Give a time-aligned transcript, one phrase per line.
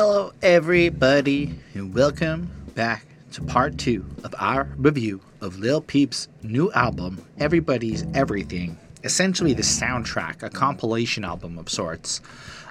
[0.00, 6.70] Hello, everybody, and welcome back to part two of our review of Lil Peep's new
[6.70, 8.78] album, Everybody's Everything.
[9.02, 12.20] Essentially, the soundtrack, a compilation album of sorts,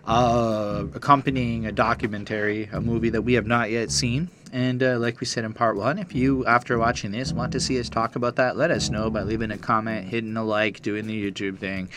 [0.05, 4.30] uh, accompanying a documentary, a movie that we have not yet seen.
[4.52, 7.59] And uh, like we said in part one, if you, after watching this, want to
[7.59, 10.82] see us talk about that, let us know by leaving a comment, hitting a like,
[10.82, 11.89] doing the YouTube thing.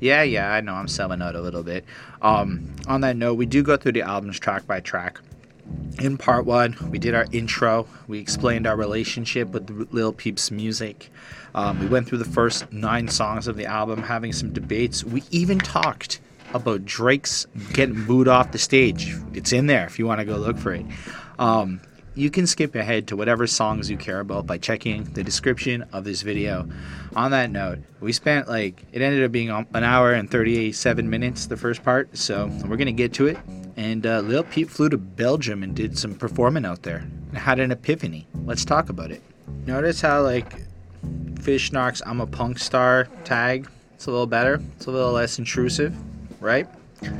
[0.00, 1.84] Yeah, yeah, I know I'm selling out a little bit.
[2.20, 5.20] Um, on that note, we do go through the albums track by track.
[6.00, 7.86] In part one, we did our intro.
[8.08, 11.10] We explained our relationship with Lil Peep's music.
[11.54, 15.04] Um, we went through the first nine songs of the album, having some debates.
[15.04, 16.20] We even talked
[16.52, 19.14] about Drake's getting booed off the stage.
[19.32, 20.84] It's in there if you want to go look for it.
[21.38, 21.80] Um,
[22.14, 26.04] you can skip ahead to whatever songs you care about by checking the description of
[26.04, 26.68] this video.
[27.16, 31.46] On that note, we spent like, it ended up being an hour and 37 minutes,
[31.46, 33.38] the first part, so we're gonna get to it.
[33.76, 36.98] And uh, Lil Peep flew to Belgium and did some performing out there
[37.30, 38.26] and had an epiphany.
[38.44, 39.22] Let's talk about it.
[39.66, 40.54] Notice how, like,
[41.40, 45.38] Fish Narc's I'm a Punk Star tag, it's a little better, it's a little less
[45.38, 45.96] intrusive,
[46.40, 46.68] right?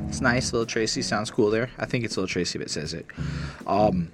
[0.08, 0.52] It's nice.
[0.52, 1.70] Little Tracy sounds cool there.
[1.78, 3.06] I think it's Little Tracy it says it.
[3.66, 4.12] Um,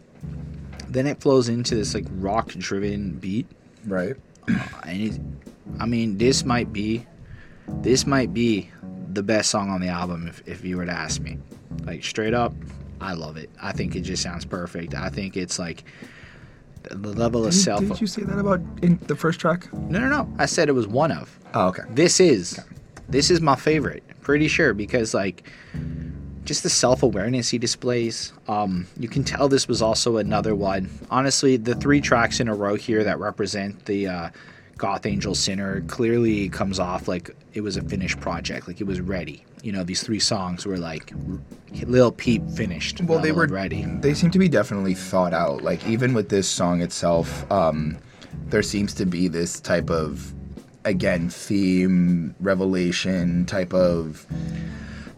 [0.89, 3.47] then it flows into this like rock driven beat.
[3.87, 4.17] Right.
[4.49, 5.21] uh, and it,
[5.79, 7.07] i mean this might be
[7.83, 8.71] this might be
[9.13, 11.39] the best song on the album if, if you were to ask me.
[11.85, 12.53] Like straight up
[13.01, 13.51] i love it.
[13.63, 14.95] I think it just sounds perfect.
[14.95, 15.85] I think it's like
[16.83, 19.73] the level of Didn't, self didn't you say that about in the first track?
[19.75, 20.33] no no no.
[20.39, 21.39] I said it was one of.
[21.55, 21.83] Oh, okay.
[21.91, 22.59] this is.
[23.09, 25.51] This is my favorite pretty sure because like
[26.49, 31.57] just the self-awareness he displays um, you can tell this was also another one honestly
[31.59, 34.31] the three tracks in a row here that represent the uh,
[34.79, 38.99] goth angel sinner clearly comes off like it was a finished project like it was
[38.99, 41.13] ready you know these three songs were like
[41.87, 45.63] lil peep finished Well, they were ready They seem to be definitely thought out.
[45.63, 47.99] Like even with this song itself, um,
[48.47, 50.33] there seems to be this type of
[50.85, 54.27] again theme revelation type of.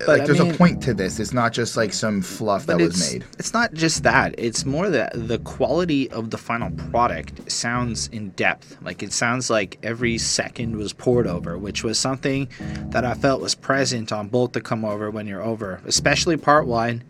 [0.06, 1.18] Like I there's mean- a point to this.
[1.20, 3.24] It's not just like some fluff that was made.
[3.38, 4.34] It's not just that.
[4.38, 8.76] It's more that the quality of the final product sounds in depth.
[8.82, 12.48] Like it sounds like every second was poured over, which was something
[12.90, 16.66] that I felt was present on both the come over when you're over, especially part
[16.66, 17.02] one.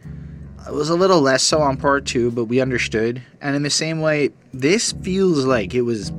[0.66, 3.22] It was a little less so on part two, but we understood.
[3.40, 6.12] And in the same way, this feels like it was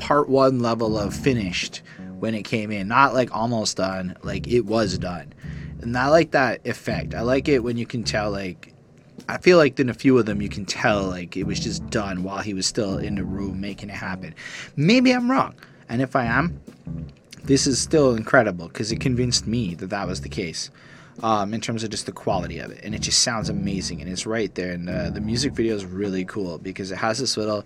[0.00, 1.82] part one level of finished
[2.18, 5.32] when it came in, not like almost done, like it was done.
[5.84, 7.14] And I like that effect.
[7.14, 8.72] I like it when you can tell, like,
[9.28, 11.88] I feel like in a few of them you can tell, like, it was just
[11.90, 14.34] done while he was still in the room making it happen.
[14.76, 15.54] Maybe I'm wrong.
[15.90, 16.58] And if I am,
[17.44, 20.70] this is still incredible because it convinced me that that was the case
[21.22, 22.80] um, in terms of just the quality of it.
[22.82, 24.00] And it just sounds amazing.
[24.00, 24.72] And it's right there.
[24.72, 27.64] And uh, the music video is really cool because it has this little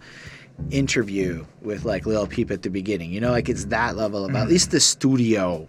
[0.72, 3.12] interview with like Lil Peep at the beginning.
[3.12, 5.68] You know, like it's that level of at least the studio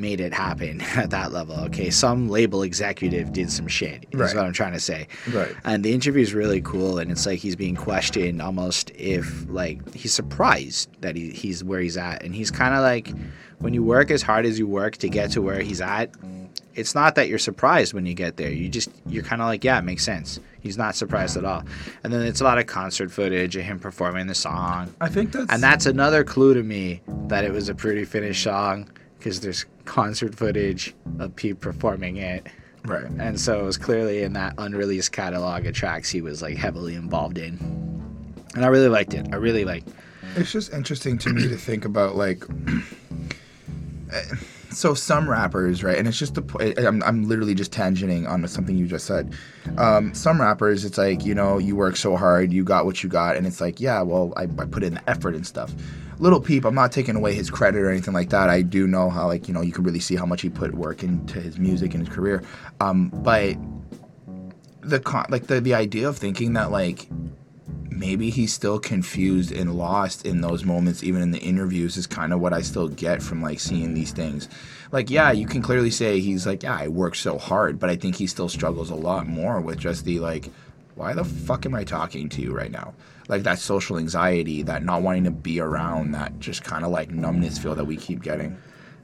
[0.00, 1.56] made it happen at that level.
[1.66, 4.06] Okay, some label executive did some shit.
[4.12, 4.34] Is Right.
[4.34, 5.08] what I'm trying to say.
[5.32, 5.54] Right.
[5.64, 9.94] And the interview is really cool, and it's like he's being questioned almost if like
[9.94, 13.12] he's surprised that he, he's where he's at, and he's kind of like
[13.58, 16.10] when you work as hard as you work to get to where he's at.
[16.74, 18.52] It's not that you're surprised when you get there.
[18.52, 20.38] You just you're kind of like, yeah, it makes sense.
[20.60, 21.64] He's not surprised at all.
[22.04, 24.94] And then it's a lot of concert footage of him performing the song.
[25.00, 28.44] I think that's And that's another clue to me that it was a pretty finished
[28.44, 28.88] song
[29.18, 32.46] because there's concert footage of Peep performing it.
[32.84, 33.06] right.
[33.18, 36.94] And so it was clearly in that unreleased catalog of tracks he was like heavily
[36.94, 37.56] involved in.
[38.54, 39.26] And I really liked it.
[39.32, 39.88] I really liked
[40.36, 42.44] It's just interesting to me to think about like
[44.12, 44.22] eh,
[44.78, 45.98] so some rappers, right?
[45.98, 49.34] And it's just the I'm I'm literally just tangenting on something you just said.
[49.76, 53.08] Um, some rappers, it's like you know you work so hard, you got what you
[53.08, 55.74] got, and it's like yeah, well I, I put in the effort and stuff.
[56.20, 58.48] Little Peep, I'm not taking away his credit or anything like that.
[58.48, 60.74] I do know how like you know you can really see how much he put
[60.74, 62.42] work into his music and his career.
[62.80, 63.56] Um, but
[64.80, 67.08] the con- like the the idea of thinking that like
[67.98, 72.32] maybe he's still confused and lost in those moments even in the interviews is kind
[72.32, 74.48] of what i still get from like seeing these things.
[74.90, 77.96] Like yeah you can clearly say he's like yeah i work so hard but i
[77.96, 80.50] think he still struggles a lot more with just the like
[80.98, 82.92] why the fuck am i talking to you right now?
[83.28, 87.10] Like that social anxiety that not wanting to be around that just kind of like
[87.10, 88.56] numbness feel that we keep getting.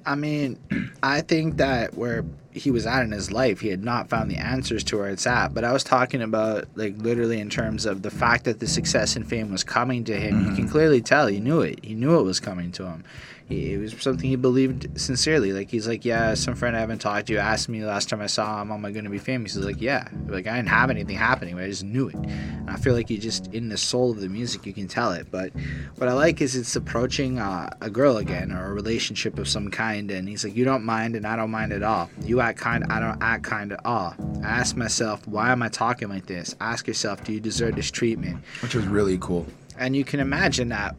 [0.05, 0.59] I mean,
[1.03, 3.61] I think that where he was at in his life.
[3.61, 5.53] He had not found the answers to where it's at.
[5.53, 9.17] But I was talking about like literally in terms of the fact that the success
[9.17, 10.47] and fame was coming to him.
[10.47, 11.85] You can clearly tell he knew it.
[11.85, 13.05] He knew it was coming to him.
[13.47, 15.53] He, it was something he believed sincerely.
[15.53, 18.27] Like he's like, yeah, some friend I haven't talked to asked me last time I
[18.27, 19.55] saw him, am I going to be famous?
[19.55, 20.09] He's like, yeah.
[20.29, 22.15] Like I didn't have anything happening, but I just knew it.
[22.15, 25.13] And I feel like he just in the soul of the music, you can tell
[25.13, 25.27] it.
[25.31, 25.53] But
[25.97, 29.71] what I like is it's approaching uh, a girl again or a relationship of some
[29.71, 32.09] kind, and he's like, you don't mind, and I don't mind at all.
[32.23, 34.15] You act kind, I don't act kind at all.
[34.43, 36.55] I ask myself, why am I talking like this?
[36.61, 38.39] Ask yourself, do you deserve this treatment?
[38.63, 39.47] which was really cool.
[39.79, 40.97] and you can imagine that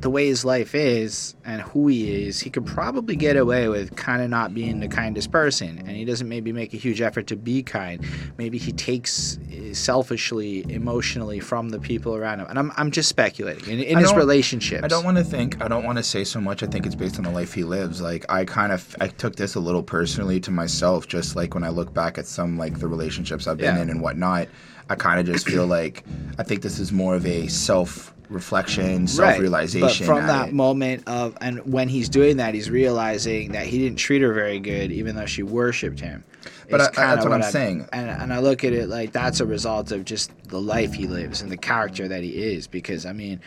[0.00, 3.96] the way his life is and who he is, he could probably get away with
[3.96, 5.78] kind of not being the kindest person.
[5.78, 8.04] And he doesn't maybe make a huge effort to be kind.
[8.36, 12.46] Maybe he takes eh, selfishly, emotionally from the people around him.
[12.48, 14.84] And I'm, I'm just speculating in, in his relationships.
[14.84, 15.60] I don't want to think.
[15.62, 16.62] I don't want to say so much.
[16.62, 18.00] I think it's based on the life he lives.
[18.00, 21.08] Like I kind of, I took this a little personally to myself.
[21.08, 23.82] Just like when I look back at some like the relationships I've been Yeah.
[23.82, 24.48] in and whatnot,
[24.90, 26.04] I kind of just feel like
[26.38, 30.06] I think this is more of a self reflection, self realization.
[30.06, 33.98] But from that moment of, and when he's doing that, he's realizing that he didn't
[33.98, 36.24] treat her very good, even though she worshipped him.
[36.70, 37.88] But I- I- that's what I'm I- saying.
[37.92, 41.06] And, and I look at it like that's a result of just the life he
[41.06, 42.66] lives and the character that he is.
[42.66, 43.40] Because, I mean,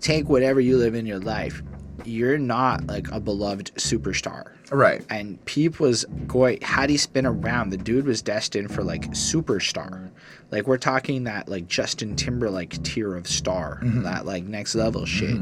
[0.00, 1.62] take whatever you live in your life,
[2.04, 4.52] you're not like a beloved superstar.
[4.70, 5.04] right.
[5.10, 10.10] And Peep was going, had he spin around, the dude was destined for like superstar.
[10.50, 15.36] Like we're talking that like Justin Timberlake tier of star, that like next level shit.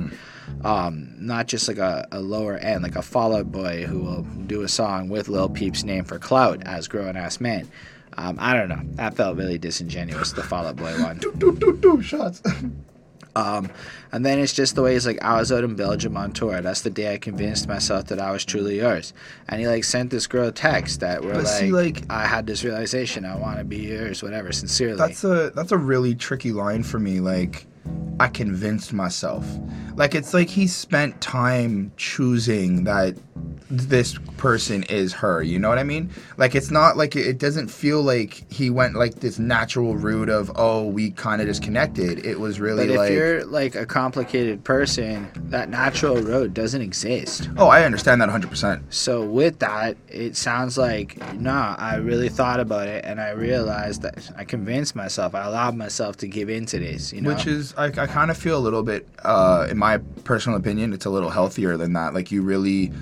[0.64, 4.22] Um, not just like a, a lower end, like a Fall Out Boy who will
[4.22, 7.68] do a song with Lil Peep's name for clout as grown ass man.
[8.16, 8.80] Um, I don't know.
[8.96, 11.18] That felt really disingenuous, the Fall Out Boy one.
[11.20, 12.42] Do, do, do, do, shots.
[13.36, 13.70] Um,
[14.12, 16.60] and then it's just the way he's like, I was out in Belgium on tour.
[16.60, 19.12] That's the day I convinced myself that I was truly yours.
[19.48, 22.46] And he like sent this girl a text that were like, see, like- I had
[22.46, 24.96] this realization, I want to be yours, whatever, sincerely.
[24.96, 27.20] That's a that's a really tricky line for me.
[27.20, 27.66] Like,
[28.20, 29.46] I convinced myself.
[29.94, 33.16] Like it's like he spent time choosing that
[33.70, 35.42] this person is her.
[35.42, 36.10] You know what I mean?
[36.36, 40.50] Like it's not like it, doesn't feel like he went like this natural route of
[40.56, 42.24] oh we kind of just connected.
[42.24, 46.82] It was really but if like you're like a complicated person, that natural road doesn't
[46.82, 47.48] exist.
[47.56, 48.48] oh I understand that 100.
[48.50, 53.30] percent So with that, it sounds like nah, I really thought about it and I
[53.30, 57.34] realized that I convinced myself, I allowed myself to give in to this, you know.
[57.34, 60.92] Which is, I, I kind of feel a little bit, uh, in my personal opinion,
[60.92, 62.14] it's a little healthier than that.
[62.14, 62.92] Like you really,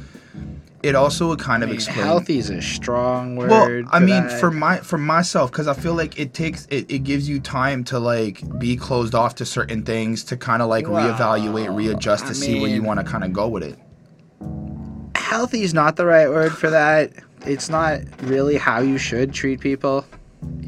[0.82, 1.98] it also would kind I of mean, explain.
[2.04, 3.50] healthy is a strong word.
[3.50, 4.40] Well, I mean, that.
[4.40, 7.82] for my for myself, because I feel like it takes it, it gives you time
[7.84, 12.24] to like be closed off to certain things to kind of like Well, reevaluate, readjust
[12.26, 13.78] to I see where you want to kind of go with it.
[15.14, 17.12] healthy is not the right word for that.
[17.46, 20.04] It's not really how you should treat people.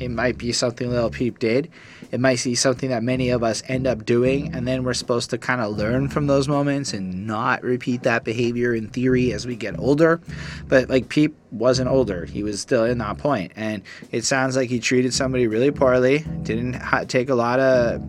[0.00, 1.70] It might be something Lil Peep did.
[2.10, 5.30] It might be something that many of us end up doing, and then we're supposed
[5.30, 9.46] to kind of learn from those moments and not repeat that behavior in theory as
[9.46, 10.20] we get older.
[10.68, 14.70] But like Peep wasn't older; he was still in that point, and it sounds like
[14.70, 16.24] he treated somebody really poorly.
[16.42, 18.02] Didn't ha- take a lot of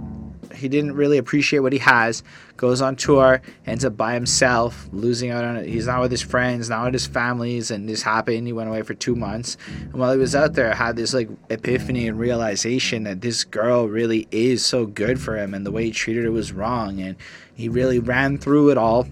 [0.53, 2.23] he didn't really appreciate what he has.
[2.57, 5.67] Goes on tour, ends up by himself, losing out on it.
[5.69, 8.47] He's not with his friends, not with his families, and this happened.
[8.47, 11.29] He went away for two months, and while he was out there, had this like
[11.49, 15.85] epiphany and realization that this girl really is so good for him, and the way
[15.85, 17.15] he treated her was wrong, and
[17.53, 19.07] he really ran through it all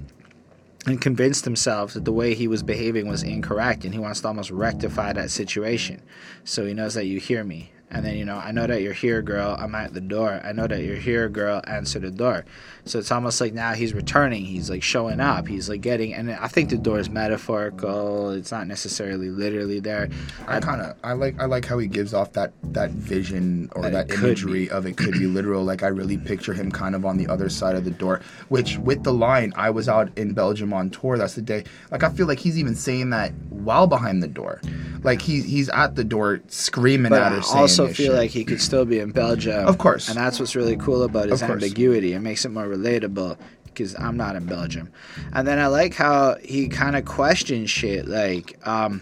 [0.86, 4.28] and convinced himself that the way he was behaving was incorrect and he wants to
[4.28, 6.02] almost rectify that situation.
[6.46, 7.72] So he knows that you hear me.
[7.90, 9.56] And then, you know, I know that you're here, girl.
[9.58, 10.42] I'm at the door.
[10.44, 11.62] I know that you're here, girl.
[11.66, 12.44] Answer the door.
[12.88, 14.46] So it's almost like now he's returning.
[14.46, 15.48] He's like showing up.
[15.48, 18.32] He's like getting, and I think the door is metaphorical.
[18.32, 20.10] It's not necessarily literally there.
[20.48, 23.84] I kind of I like I like how he gives off that that vision or
[23.84, 25.64] That that, imagery of it could be literal.
[25.64, 28.22] Like I really picture him kind of on the other side of the door.
[28.50, 31.18] Which with the line, I was out in Belgium on tour.
[31.18, 31.64] That's the day.
[31.92, 34.62] Like I feel like he's even saying that while behind the door.
[35.04, 37.42] Like he he's at the door screaming But at I her.
[37.42, 38.12] saying also feel shit.
[38.14, 39.66] like he could still be in Belgium.
[39.68, 40.10] Of course.
[40.10, 42.14] And that's what's really cool about his ambiguity.
[42.14, 44.92] It makes it more relatable because I'm not in Belgium.
[45.34, 49.02] And then I like how he kind of questions shit like, um,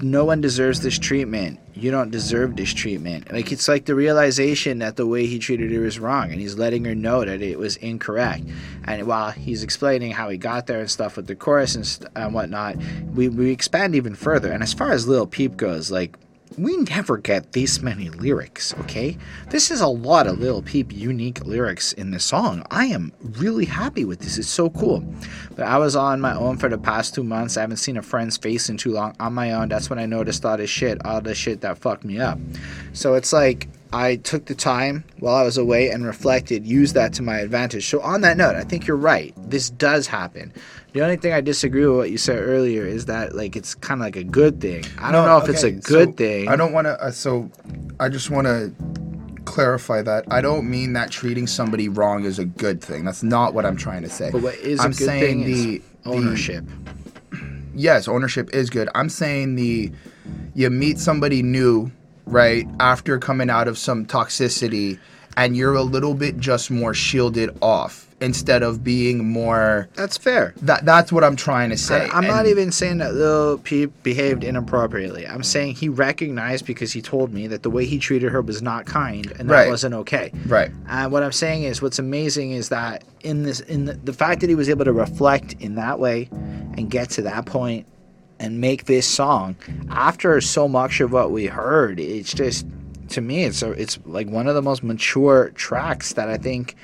[0.00, 1.60] no one deserves this treatment.
[1.74, 3.32] You don't deserve this treatment.
[3.32, 6.56] Like it's like the realization that the way he treated her is wrong, and he's
[6.56, 8.44] letting her know that it was incorrect.
[8.84, 12.10] And while he's explaining how he got there and stuff with the chorus and, st-
[12.16, 12.76] and whatnot,
[13.14, 14.52] we we expand even further.
[14.52, 16.18] And as far as Lil Peep goes, like
[16.58, 19.16] we never get this many lyrics, okay?
[19.50, 22.64] This is a lot of Lil Peep unique lyrics in this song.
[22.70, 24.38] I am really happy with this.
[24.38, 25.04] It's so cool.
[25.54, 27.56] But I was on my own for the past two months.
[27.56, 29.14] I haven't seen a friend's face in too long.
[29.20, 32.04] On my own, that's when I noticed all this shit, all the shit that fucked
[32.04, 32.38] me up.
[32.92, 37.12] So it's like I took the time while I was away and reflected, used that
[37.14, 37.88] to my advantage.
[37.88, 39.34] So, on that note, I think you're right.
[39.36, 40.52] This does happen.
[40.94, 44.00] The only thing I disagree with what you said earlier is that like it's kind
[44.00, 44.84] of like a good thing.
[44.98, 46.48] I don't No, know if it's a good so thing.
[46.48, 47.02] I don't want to.
[47.02, 47.50] Uh, so,
[48.00, 48.72] I just want to
[49.44, 53.04] clarify that I don't mean that treating somebody wrong is a good thing.
[53.04, 54.30] That's not what I'm trying to say.
[54.30, 56.64] But what is a I'm good saying thing is the the- ownership.
[57.74, 58.88] yes, ownership is good.
[58.94, 59.90] I'm saying the
[60.54, 61.90] you meet somebody new,
[62.26, 64.98] right, after coming out of some toxicity
[65.36, 70.54] and you're a little bit just more shielded off instead of being more That's fair.
[70.62, 72.08] that that's what I'm trying to say.
[72.08, 75.26] I, am not even saying that Lil Peep behaved inappropriately.
[75.26, 75.44] I'm mm.
[75.44, 78.86] saying he recognized because he told me that the way he treated her was not
[78.86, 79.68] kind and that Right.
[79.68, 80.30] wasn't okay.
[80.46, 80.70] right.
[80.88, 84.40] And what I'm saying is, what's amazing is that in this, in the, the fact
[84.42, 86.28] that he was able to reflect in that way,
[86.76, 87.86] and get to that point,
[88.42, 89.56] and make this song
[89.88, 92.66] after so much of what we heard, it's just
[93.10, 96.74] to me, it's a, it's like one of the most mature tracks that I think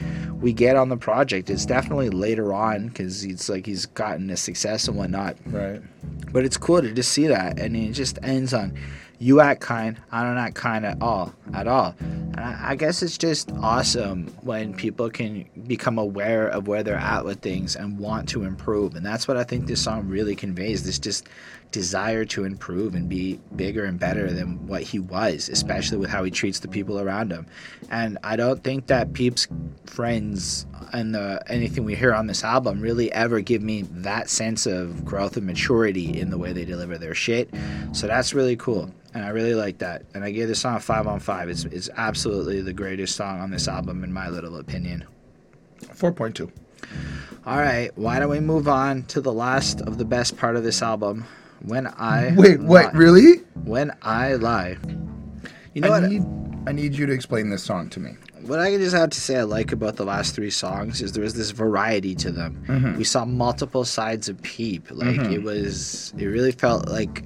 [0.41, 1.51] we get on the project.
[1.51, 5.37] It's definitely later on because it's like he's gotten the success and whatnot.
[5.47, 5.81] Right.
[6.33, 8.79] But it's cool to just see that, and it just ends on,
[9.19, 13.03] "You act kind, I don't act kind at all, at all." And I, I guess
[13.03, 17.99] it's just awesome when people can become aware of where they're at with things and
[17.99, 20.85] want to improve, and that's what I think this song really conveys.
[20.85, 21.29] This just
[21.71, 26.25] desire to improve and be bigger and better than what he was, especially with how
[26.25, 27.47] he treats the people around him.
[27.91, 29.49] And I don't think that Peep's
[29.87, 34.67] friends and the, anything we hear on this album really ever give me that sense
[34.67, 37.51] of growth and maturity in the way they deliver their shit.
[37.93, 38.91] So that's really cool.
[39.15, 40.03] And I really like that.
[40.15, 41.49] And I gave this song a 5 on 5.
[41.49, 45.07] It's, it's absolutely the greatest song on this album, in my little opinion.
[45.95, 46.51] Four point two.
[47.47, 50.65] All right, why don't we move on to the last of the best part of
[50.65, 51.25] this album?
[51.63, 52.67] When I Wait, lie.
[52.67, 52.95] what?
[52.95, 53.39] Really?
[53.65, 54.77] When I lie.
[55.75, 56.11] You know I what?
[56.11, 56.25] need
[56.67, 58.11] I need you to explain this song to me.
[58.43, 61.23] what I just have to say I like about the last three songs is there
[61.23, 62.63] was this variety to them.
[62.67, 62.99] Mm-hmm.
[62.99, 64.91] We saw multiple sides of Peep.
[64.91, 65.33] Like mm-hmm.
[65.33, 67.25] it was, it really felt like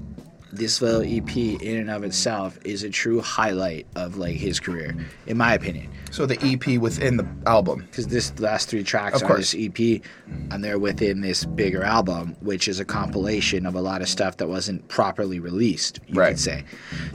[0.53, 4.95] this little EP in and of itself is a true highlight of like his career,
[5.27, 5.91] in my opinion.
[6.11, 7.81] So the EP within the album.
[7.91, 10.03] Because this last three tracks Of on this EP,
[10.51, 14.37] and they're within this bigger album, which is a compilation of a lot of stuff
[14.37, 16.31] that wasn't properly released, you Right.
[16.31, 16.65] could say.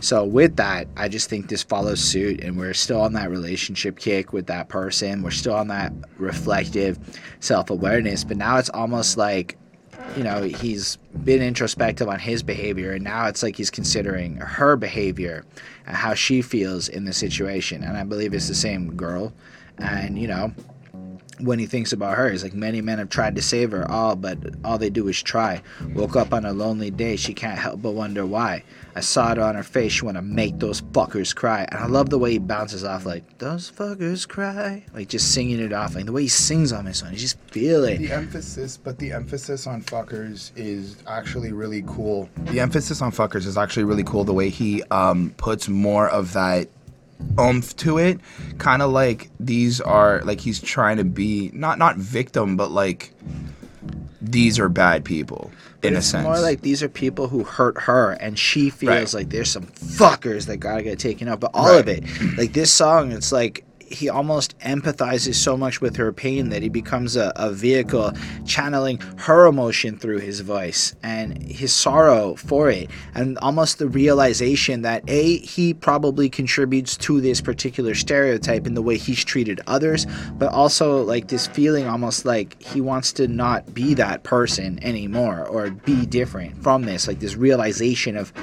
[0.02, 4.00] So with that, I just think this follows suit, and we're still on that relationship
[4.00, 5.22] kick with that person.
[5.22, 6.98] We're still on that reflective
[7.40, 9.58] self awareness, but now it's almost like
[10.16, 14.76] you know, he's been introspective on his behavior, and now it's like he's considering her
[14.76, 15.46] behavior
[15.86, 17.84] and how she feels in the situation.
[17.84, 19.34] And I believe it's the same girl.
[19.78, 20.54] And, you know,
[21.40, 24.16] when he thinks about her, he's like, many men have tried to save her, all
[24.16, 25.62] but all they do is try.
[25.94, 28.64] Woke up on a lonely day, she can't help but wonder why.
[28.96, 31.68] I saw it on her face, she wanna make those fuckers cry.
[31.72, 34.84] And I love the way he bounces off like, those fuckers cry.
[34.94, 35.96] Like just singing it off.
[35.96, 37.98] Like the way he sings on this one, you just feel it.
[37.98, 42.30] The emphasis, but the emphasis on fuckers is actually really cool.
[42.46, 44.24] The emphasis on fuckers is actually really cool.
[44.24, 46.70] The way he um, puts more of that
[47.40, 48.20] oomph to it,
[48.58, 53.12] kind of like these are like he's trying to be not not victim, but like
[54.22, 55.52] these are bad people
[55.84, 56.24] in a sense.
[56.24, 59.22] more like these are people who hurt her, and she feels Right.
[59.22, 61.40] like there's some fuckers that gotta get taken out.
[61.40, 62.04] But all of it,
[62.38, 66.70] like this song, it's like he almost empathizes so much with her pain that he
[66.70, 68.12] becomes a, a vehicle
[68.46, 74.82] channeling her emotion through his voice and his sorrow for it and almost the realization
[74.82, 80.06] that a he probably contributes to this particular stereotype in the way he's treated others
[80.34, 85.46] but also like this feeling almost like he wants to not be that person anymore
[85.48, 88.34] or be different from this like this realization of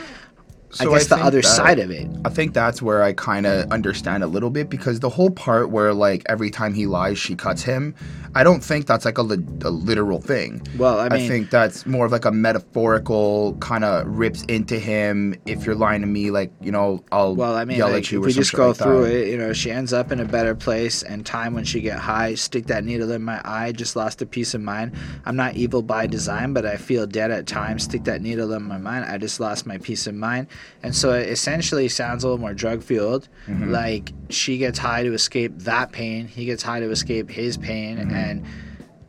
[0.74, 3.44] So i guess the other that- side of it I think that's where I kind
[3.46, 7.18] of understand a little bit because the whole part where like every time he lies,
[7.18, 7.94] she cuts him.
[8.34, 10.66] I don't think that's like a, li- a literal thing.
[10.78, 12.32] Well, I mean- think that's more of like a
[12.78, 15.34] metaphorical kind of rips into him.
[15.46, 18.12] If you're lying to me, like you know, I'll Well, I mean, yell like, at
[18.12, 18.20] you.
[18.20, 19.14] if we just go like through that.
[19.14, 21.02] it, you know, she ends up in a better place.
[21.02, 23.72] And time when she get high, stick that needle in my eye.
[23.72, 24.92] Just lost a peace of mind.
[25.26, 27.84] I'm not evil by design, but I feel dead at times.
[27.84, 29.04] Stick that needle in my mind.
[29.04, 30.46] I just lost my peace of mind.
[30.82, 33.28] And so it essentially sounds a little more drug fueled.
[33.46, 33.70] Mm-hmm.
[33.70, 36.26] Like she gets high to escape that pain.
[36.26, 37.98] He gets high to escape his pain.
[37.98, 38.14] Mm-hmm.
[38.14, 38.46] And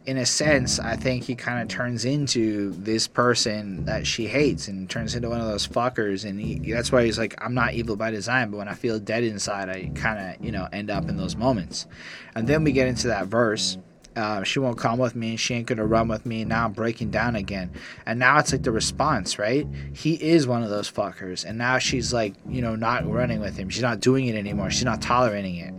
[0.05, 4.67] in a sense, I think he kind of turns into this person that she hates
[4.67, 6.29] and turns into one of those fuckers.
[6.29, 8.99] And he, that's why he's like, I'm not evil by design, but when I feel
[8.99, 11.87] dead inside, I kind of, you know, end up in those moments.
[12.35, 13.77] And then we get into that verse.
[14.15, 15.31] Uh, she won't come with me.
[15.31, 16.45] And she ain't gonna run with me.
[16.45, 17.71] Now I'm breaking down again.
[18.05, 19.67] And now it's like the response, right?
[19.93, 21.45] He is one of those fuckers.
[21.45, 23.69] And now she's like, you know, not running with him.
[23.69, 24.71] She's not doing it anymore.
[24.71, 25.73] She's not tolerating it.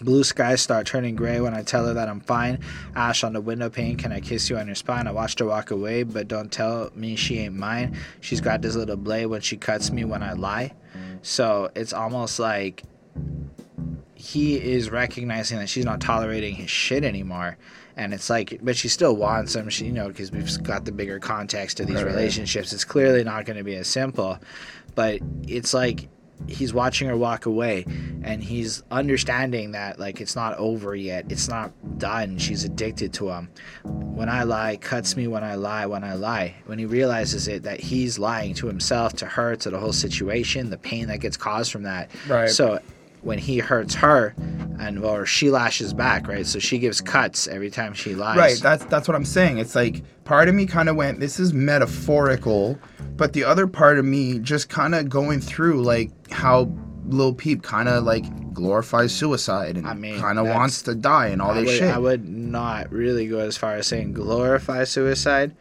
[0.00, 2.60] Blue skies start turning gray when I tell her that I'm fine.
[2.94, 5.08] Ash on the window pane, can I kiss you on your spine?
[5.08, 7.96] I watched her walk away, but don't tell me she ain't mine.
[8.20, 10.72] She's got this little blade when she cuts me when I lie.
[11.22, 12.84] So it's almost like
[14.14, 17.56] he is recognizing that she's not tolerating his shit anymore.
[17.96, 20.92] And it's like, but she still wants him, she, you know, because we've got the
[20.92, 22.06] bigger context of these right.
[22.06, 22.72] relationships.
[22.72, 24.38] It's clearly not going to be as simple.
[24.94, 26.08] But it's like
[26.46, 27.84] he's watching her walk away
[28.22, 33.28] and he's understanding that like it's not over yet it's not done she's addicted to
[33.28, 33.50] him
[33.82, 37.64] when i lie cuts me when i lie when i lie when he realizes it
[37.64, 41.36] that he's lying to himself to her to the whole situation the pain that gets
[41.36, 42.48] caused from that Right.
[42.48, 42.78] so
[43.28, 44.34] when he hurts her
[44.80, 48.58] and or she lashes back right so she gives cuts every time she lies Right,
[48.58, 49.58] that's that's what I'm saying.
[49.58, 52.78] It's like part of me kind of went, this is metaphorical,
[53.16, 56.72] but the other part of me just kind of going through like how
[57.06, 61.26] Lil Peep kind of like glorifies suicide and I mean, kind of wants to die
[61.26, 61.94] and all I this would, shit.
[61.94, 65.54] I would not really go as far as saying glorify suicide.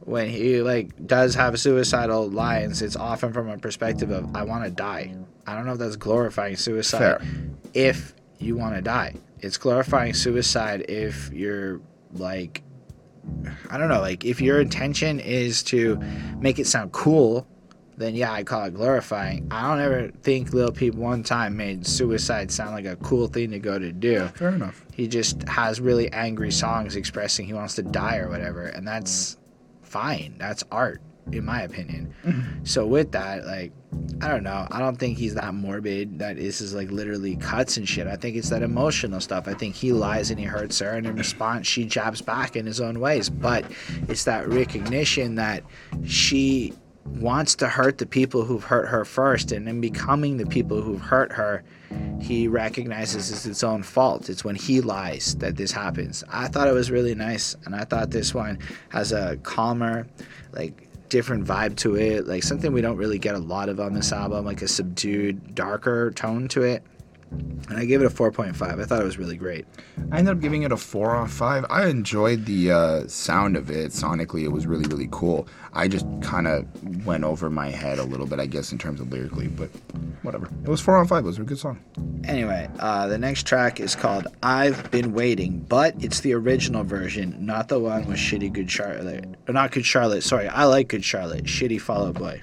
[0.00, 4.64] When he like does have suicidal lines, it's often from a perspective of I want
[4.64, 5.14] to die.
[5.46, 6.98] I don't know if that's glorifying suicide.
[6.98, 7.20] Fair.
[7.74, 11.80] If you want to die, it's glorifying suicide if you're
[12.12, 12.62] like
[13.70, 15.96] I don't know, like if your intention is to
[16.40, 17.46] make it sound cool,
[17.96, 19.46] then yeah, I call it glorifying.
[19.50, 23.50] I don't ever think Lil Peep one time made suicide sound like a cool thing
[23.52, 24.84] to go to do Fair enough.
[24.92, 29.38] he just has really angry songs expressing he wants to die or whatever and that's
[29.82, 31.00] fine that's art
[31.32, 32.14] in my opinion.
[32.24, 32.64] Mm-hmm.
[32.64, 33.72] So with that like
[34.20, 34.66] i don't know.
[34.70, 38.06] I don't think he's that morbid that this is like literally cuts and shit.
[38.06, 39.46] I think it's that emotional stuff.
[39.46, 42.66] I think he lies and he hurts her and in response she jabs back in
[42.66, 43.30] his own ways.
[43.30, 43.64] But
[44.08, 45.62] it's that recognition that
[46.04, 46.72] she
[47.06, 51.00] wants to hurt the people who've hurt her first and in becoming the people who've
[51.00, 51.62] hurt her
[52.20, 54.30] he recognizes it's its own fault.
[54.30, 56.24] It's when he lies that this happens.
[56.30, 60.06] I thought it was really nice, and I thought this one has a calmer,
[60.52, 63.94] like different vibe to it, like something we don't really get a lot of on
[63.94, 66.82] this album, like a subdued, darker tone to it.
[67.68, 68.62] And I gave it a 4.5.
[68.62, 69.64] I thought it was really great.
[70.12, 71.64] I ended up giving it a four off five.
[71.70, 73.90] I enjoyed the uh, sound of it.
[73.90, 75.48] Sonically, it was really, really cool.
[75.72, 76.66] I just kind of
[77.06, 79.70] went over my head a little bit, I guess, in terms of lyrically, but
[80.22, 80.48] whatever.
[80.62, 81.24] It was four on five.
[81.24, 81.80] It was a good song.
[82.24, 87.34] Anyway, uh, the next track is called I've Been Waiting, but it's the original version,
[87.44, 89.24] not the one with Shitty Good Charlotte.
[89.48, 90.48] Or not Good Charlotte, sorry.
[90.48, 91.44] I like Good Charlotte.
[91.44, 92.42] Shitty Fall Out Boy.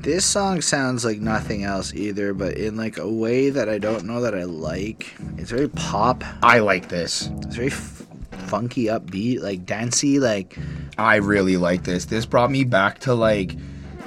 [0.00, 4.04] This song sounds like nothing else either, but in like a way that I don't
[4.04, 5.12] know that I like.
[5.36, 6.22] It's very pop.
[6.42, 7.30] I like this.
[7.42, 8.06] It's very f-
[8.46, 10.56] funky, upbeat, like dancey, like
[10.96, 12.04] I really like this.
[12.06, 13.56] This brought me back to like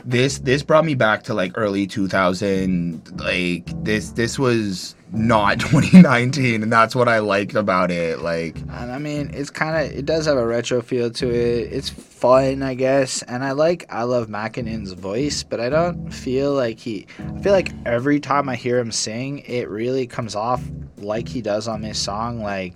[0.06, 6.64] this this brought me back to like early 2000 like this this was not 2019
[6.64, 8.58] and that's what I liked about it like
[8.92, 11.72] I mean, it's kind of it does have a retro feel to it.
[11.72, 16.54] It's fun, I guess, and I like I love Makonnen's voice, but I don't feel
[16.54, 17.08] like he.
[17.20, 20.62] I feel like every time I hear him sing, it really comes off
[20.98, 22.42] like he does on this song.
[22.42, 22.74] Like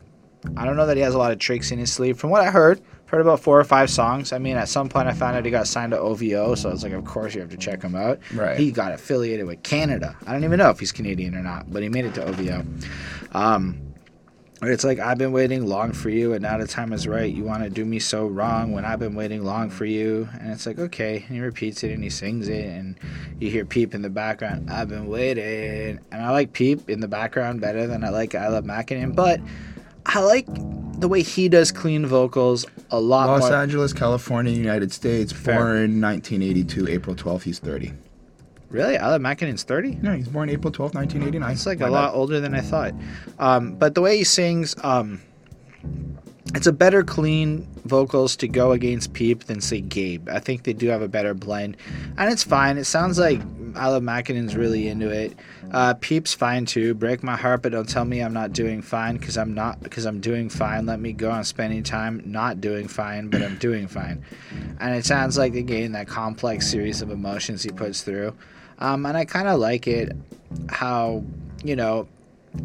[0.56, 2.18] I don't know that he has a lot of tricks in his sleeve.
[2.18, 2.82] From what I heard,
[3.16, 4.34] heard about four or five songs.
[4.34, 6.72] I mean, at some point I found out he got signed to OVO, so I
[6.74, 8.20] was like, of course you have to check him out.
[8.34, 8.58] Right.
[8.60, 10.16] He got affiliated with Canada.
[10.28, 12.66] I don't even know if he's Canadian or not, but he made it to OVO.
[13.32, 13.82] Um,
[14.62, 17.32] It's like I've been waiting long for you, and now the time is right.
[17.32, 20.52] You want to do me so wrong when I've been waiting long for you, and
[20.52, 21.18] it's like okay.
[21.28, 22.98] And he repeats it and he sings it, and
[23.40, 24.70] you hear Peep in the background.
[24.72, 28.48] I've been waiting, and I like Peep in the background better than I like I
[28.48, 29.40] Love Makonnen, but
[30.06, 30.46] I like
[31.00, 33.54] the way he does clean vocals a lot Los more.
[33.54, 35.56] Angeles California United States Fair.
[35.56, 37.92] born 1982 April 12th he's 30
[38.70, 39.96] Really, Love Makonnen's thirty.
[40.02, 42.94] no he's born April 12th 1989 It's like My a lot older than I thought.
[43.40, 45.22] Um, but the way he sings, um,
[46.54, 50.28] it's a better clean vocals to go against Peep than say Gabe.
[50.30, 51.78] I think they do have a better blend,
[52.18, 52.78] and it's fine.
[52.78, 53.40] It sounds like
[53.76, 55.38] I love Makonnen's really into it.
[55.72, 56.94] Uh, Peep's fine too.
[56.94, 60.06] Break my heart, but don't tell me I'm not doing fine because I'm not because
[60.06, 60.86] I'm doing fine.
[60.86, 64.24] Let me go on spending time not doing fine, but I'm doing fine.
[64.80, 68.34] And it sounds like again that complex series of emotions he puts through.
[68.80, 70.16] Um, and I kind of like it
[70.70, 71.24] how
[71.64, 72.08] you know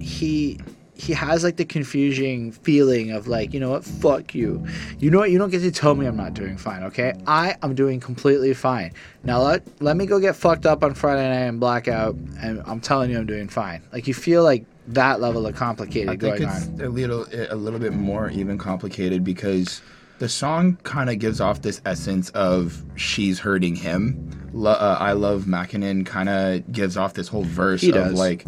[0.00, 0.58] he
[1.00, 4.64] he has like the confusing feeling of like, you know what, fuck you.
[4.98, 7.14] You know what, you don't get to tell me I'm not doing fine, okay?
[7.26, 8.92] I am doing completely fine.
[9.24, 12.80] Now let let me go get fucked up on Friday night and blackout and I'm
[12.80, 13.82] telling you I'm doing fine.
[13.92, 16.80] Like you feel like that level of complicated I think going it's on.
[16.80, 19.80] a little a little bit more even complicated because
[20.18, 24.50] the song kind of gives off this essence of she's hurting him.
[24.52, 28.18] Lo- uh, I love Makonnen kind of gives off this whole verse He of does.
[28.18, 28.44] like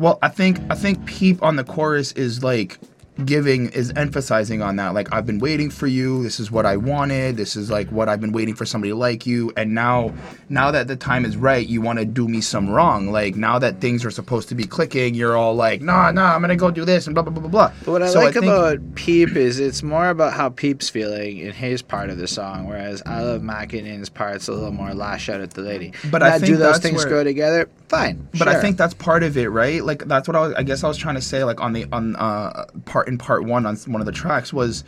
[0.00, 2.78] well, I think I think Peep on the chorus is like
[3.26, 6.22] giving is emphasizing on that like I've been waiting for you.
[6.22, 7.36] This is what I wanted.
[7.36, 10.12] This is like what I've been waiting for somebody like you and now
[10.48, 13.08] now that the time is right, you want to do me some wrong.
[13.12, 16.40] Like now that things are supposed to be clicking, you're all like, "Nah, nah, I'm
[16.40, 18.20] going to go do this and blah blah blah blah blah." But what I So
[18.20, 22.18] like think- about Peep is it's more about how Peep's feeling in his part of
[22.18, 25.92] the song, whereas I Love Makonnen's part's a little more lash out at the lady.
[26.10, 27.68] But I think do those things where- go together?
[27.88, 28.28] Fine.
[28.38, 29.84] But I think that's part of it, right?
[29.84, 30.54] Like that's what I was.
[30.54, 33.44] I guess I was trying to say, like on the on uh, part in part
[33.44, 34.84] one on one of the tracks was,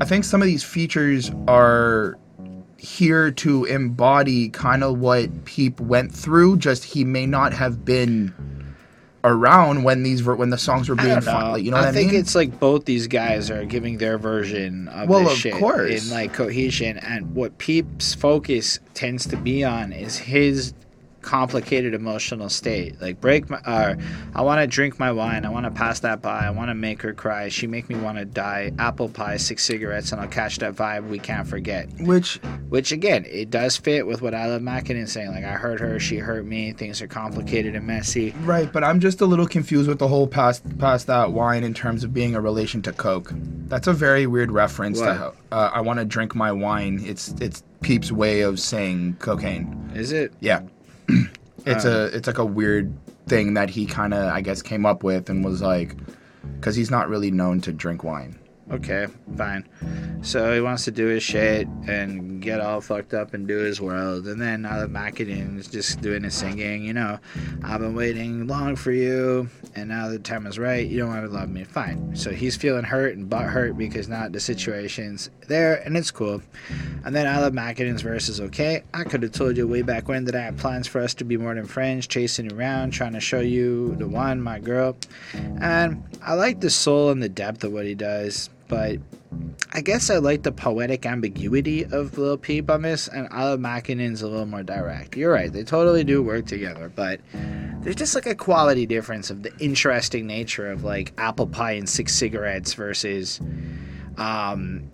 [0.00, 2.18] I think some of these features are
[2.78, 6.56] here to embody kind of what Peep went through.
[6.56, 8.32] Just he may not have been
[9.24, 11.20] around when these ver- when the songs were being.
[11.20, 12.20] Like, you know I think mean?
[12.20, 16.04] it's like both these guys are giving their version of Well, this of shit course.
[16.06, 20.72] in like cohesion, and what Peep's focus tends to be on is his
[21.26, 22.98] complicated emotional state.
[23.00, 23.96] Like break my, uh,
[24.34, 25.44] I want to drink my wine.
[25.44, 26.46] I want to pass that by.
[26.46, 27.48] I want to make her cry.
[27.48, 28.72] She make me want to die.
[28.78, 31.88] Apple pie, six cigarettes, and I'll catch that vibe we can't forget.
[32.00, 32.36] Which
[32.68, 35.32] Which again, it does fit with what I love Makonnen saying.
[35.32, 36.72] Like I hurt her, she hurt me.
[36.72, 38.30] Things are complicated and messy.
[38.42, 41.74] right, but I'm just a little confused with the whole past past that wine in
[41.74, 43.32] terms of being a relation to Coke.
[43.68, 45.16] That's a very weird reference to What?
[45.16, 47.00] how uh, I want to drink my wine.
[47.04, 49.90] It's it's Peep's way of saying cocaine.
[49.94, 50.32] Is it?
[50.40, 50.62] Yeah.
[51.66, 52.92] it's Um, a it's like a weird
[53.28, 55.96] thing that he kind of I guess came up with and was like
[56.60, 58.38] cuz he's not really known to drink wine.
[58.68, 59.64] Okay, fine.
[60.22, 63.80] So he wants to do his shit and get all fucked up and do his
[63.80, 64.26] world.
[64.26, 67.20] And then now that Macadam is just doing his singing, you know,
[67.62, 70.84] I've been waiting long for you, and now the time is right.
[70.84, 71.62] You don't want to love me.
[71.62, 72.16] Fine.
[72.16, 76.42] So he's feeling hurt and butt hurt because not the situation's there, and it's cool.
[77.04, 78.82] And then I love Macadam's verse is okay.
[78.92, 81.24] I could have told you way back when that I had plans for us to
[81.24, 84.96] be more than friends, chasing around, trying to show you the one, my girl.
[85.60, 88.98] And I like the soul and the depth of what he does, but
[89.72, 94.22] I guess I like the poetic ambiguity of Lil Peep on this, and love Makonnen's
[94.22, 95.16] a little more direct.
[95.16, 97.20] You're right, they totally do work together, but
[97.80, 101.88] there's just like a quality difference of the interesting nature of like apple pie and
[101.88, 103.40] six cigarettes versus
[104.16, 104.90] um,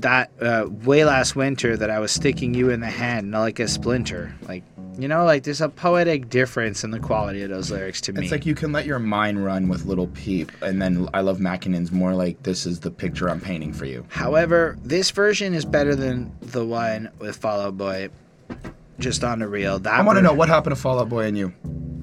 [0.00, 3.58] that uh, way last winter that I was sticking you in the hand, not like
[3.58, 4.34] a splinter.
[4.48, 4.62] Like,
[4.98, 8.22] you know, like there's a poetic difference in the quality of those lyrics to me.
[8.22, 11.38] It's like you can let your mind run with little Peep and then I love
[11.38, 14.04] Makonnen's more like this is the picture I'm painting for you.
[14.08, 18.10] However, this version is better than the one with Fall Out Boy.
[19.00, 21.24] Just on the real, that I want to know what happened to Fall Out Boy
[21.24, 21.54] and you.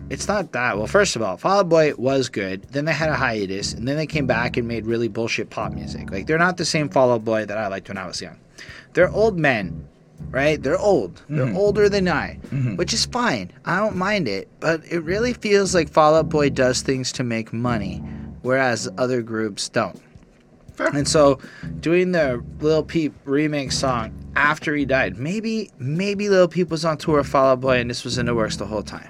[0.10, 0.78] It's not that.
[0.78, 2.64] Well, first of all, Fall Out Boy was good.
[2.72, 5.74] Then they had a hiatus, and then they came back and made really bullshit pop
[5.74, 6.10] music.
[6.12, 8.38] Like they're not the same Fall Out Boy that I liked when I was young.
[8.94, 9.88] They're old men,
[10.32, 10.62] right?
[10.62, 11.22] They're old.
[11.30, 11.56] They're Mhm.
[11.56, 12.78] older than I, Mhm.
[12.78, 13.52] which is fine.
[13.66, 17.24] I don't mind it, but it really feels like Fall Out Boy does things to
[17.24, 18.02] make money,
[18.42, 20.00] whereas other groups don't.
[20.94, 21.40] And so,
[21.80, 26.98] doing the Lil Peep remix song after he died, maybe maybe Lil Peep was on
[26.98, 29.10] tour with Fall Out Boy and this was in the works the whole time.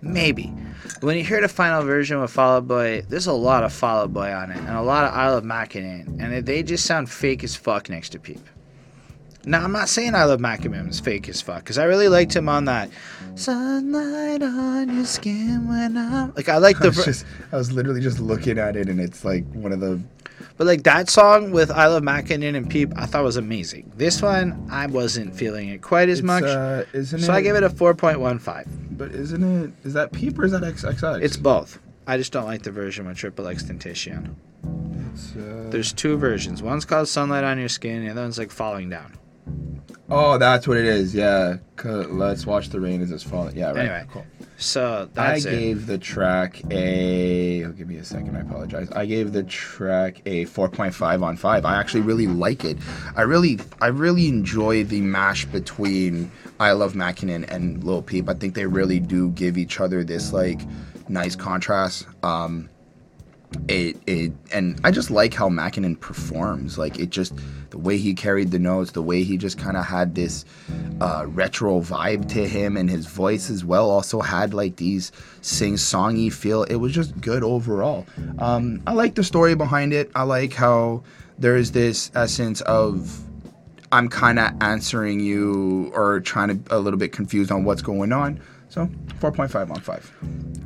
[0.00, 0.52] Maybe.
[1.00, 4.02] When you hear the final version with Fall Out Boy, there's a lot of Fall
[4.02, 7.10] Out Boy on it and a lot of I Love Makonnen, and they just sound
[7.10, 8.40] fake as fuck next to Peep.
[9.44, 12.34] Now, I'm not saying I Love Makonnen is fake as fuck, because I really liked
[12.34, 12.90] him on that
[13.34, 16.34] Sunlight on your skin when I'm.
[16.34, 16.88] Like, I like I the.
[16.88, 20.00] was, just, I was literally just looking at it and it's like one of the
[20.56, 23.92] But like that song with I Love Makonnen and Peep, I thought was amazing.
[23.96, 26.44] This one, I wasn't feeling it quite as it's, much.
[26.44, 27.36] Uh, isn't so it?
[27.36, 28.98] I give it a 4.15.
[28.98, 29.72] But isn't it?
[29.84, 31.22] Is that Peep or is that XXX?
[31.22, 31.78] It's both.
[32.06, 34.34] I just don't like the version with Triple X Tentacion.
[34.64, 36.62] Uh, There's two versions.
[36.62, 39.18] One's called Sunlight on Your Skin, the other one's like Falling Down.
[40.10, 41.14] Oh, that's what it is.
[41.14, 41.58] Yeah.
[41.84, 43.56] Let's watch the rain as it's falling.
[43.56, 43.68] Yeah.
[43.68, 43.78] Right.
[43.78, 44.26] Anyway, cool.
[44.60, 45.52] So that's I it.
[45.60, 47.64] gave the track a.
[47.64, 48.36] Oh, give me a second.
[48.36, 48.90] I apologize.
[48.90, 51.64] I gave the track a 4.5 on five.
[51.64, 52.76] I actually really like it.
[53.14, 58.28] I really, I really enjoy the mash between I Love Makonnen and Lil Peep.
[58.28, 60.60] I think they really do give each other this like
[61.08, 62.06] nice contrast.
[62.24, 62.68] Um,
[63.68, 66.78] it it and I just like how Makonnen performs.
[66.78, 67.34] Like it just
[67.70, 70.44] the way he carried the notes, the way he just kind of had this
[71.00, 76.32] uh, retro vibe to him, and his voice as well also had like these sing-songy
[76.32, 76.64] feel.
[76.64, 78.06] It was just good overall.
[78.38, 80.10] Um, I like the story behind it.
[80.14, 81.02] I like how
[81.38, 83.20] there's this essence of
[83.92, 88.12] I'm kind of answering you or trying to a little bit confused on what's going
[88.12, 88.40] on.
[88.68, 88.86] So
[89.20, 90.12] 4.5 on 5.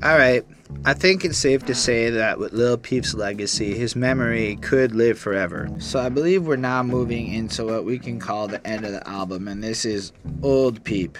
[0.02, 0.44] All right.
[0.84, 5.18] I think it's safe to say that with Lil Peep's legacy, his memory could live
[5.18, 5.68] forever.
[5.78, 9.06] So I believe we're now moving into what we can call the end of the
[9.08, 10.12] album, and this is
[10.42, 11.18] Old Peep.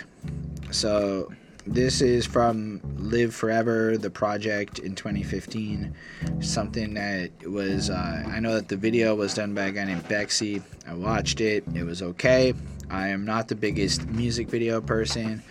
[0.73, 1.31] So
[1.65, 5.95] this is from Live Forever, the project in 2015.
[6.41, 10.09] Something that was, uh, I know that the video was done by a guy named
[10.09, 10.61] Bexy.
[10.89, 12.55] I watched it, it was okay.
[12.91, 15.43] I am not the biggest music video person.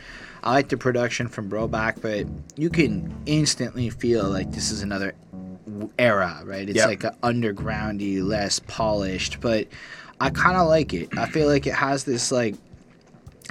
[0.43, 2.25] I like the production from Broback, but
[2.59, 5.13] you can instantly feel like this is another
[5.99, 6.67] era, right?
[6.67, 6.87] It's Yep.
[6.87, 9.67] like a undergroundy, less polished, but
[10.19, 11.09] I kind of like it.
[11.17, 12.55] I feel like it has this like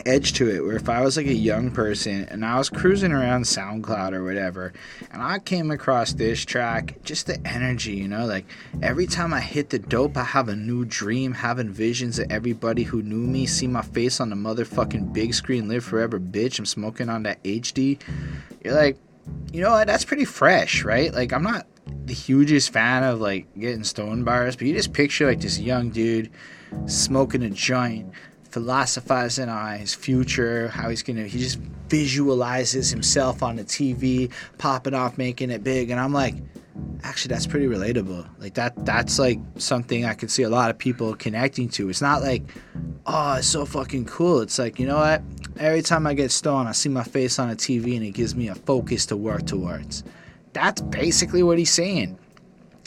[0.06, 3.12] edge to it where if I was like a young person and I was cruising
[3.12, 4.72] around SoundCloud or whatever
[5.10, 8.46] and I came across this track, just the energy, you know, like
[8.82, 12.82] every time I hit the dope, I have a new dream, having visions of everybody
[12.82, 16.58] who knew me, see my face on the motherfucking big screen, live forever, bitch.
[16.58, 18.00] I'm smoking on that HD.
[18.64, 18.98] You're like,
[19.52, 19.86] you know what?
[19.86, 21.12] That's pretty fresh, right?
[21.12, 21.66] Like, I'm not
[22.06, 25.90] the hugest fan of like getting stone bars, but you just picture like this young
[25.90, 26.30] dude
[26.86, 28.12] smoking a joint,
[28.50, 31.58] philosophizing on his future, how he's gonna, he just
[31.88, 35.90] visualizes himself on the TV, popping off, making it big.
[35.90, 36.34] And I'm like,
[37.02, 38.28] actually, that's pretty relatable.
[38.38, 41.88] Like, that, that's like something I could see a lot of people connecting to.
[41.88, 42.42] It's not like,
[43.06, 44.40] oh, it's so fucking cool.
[44.40, 45.22] It's like, you know what?
[45.58, 48.34] Every time I get stoned, I see my face on a TV and it gives
[48.34, 50.04] me a focus to work towards.
[50.52, 52.18] That's basically what he's saying.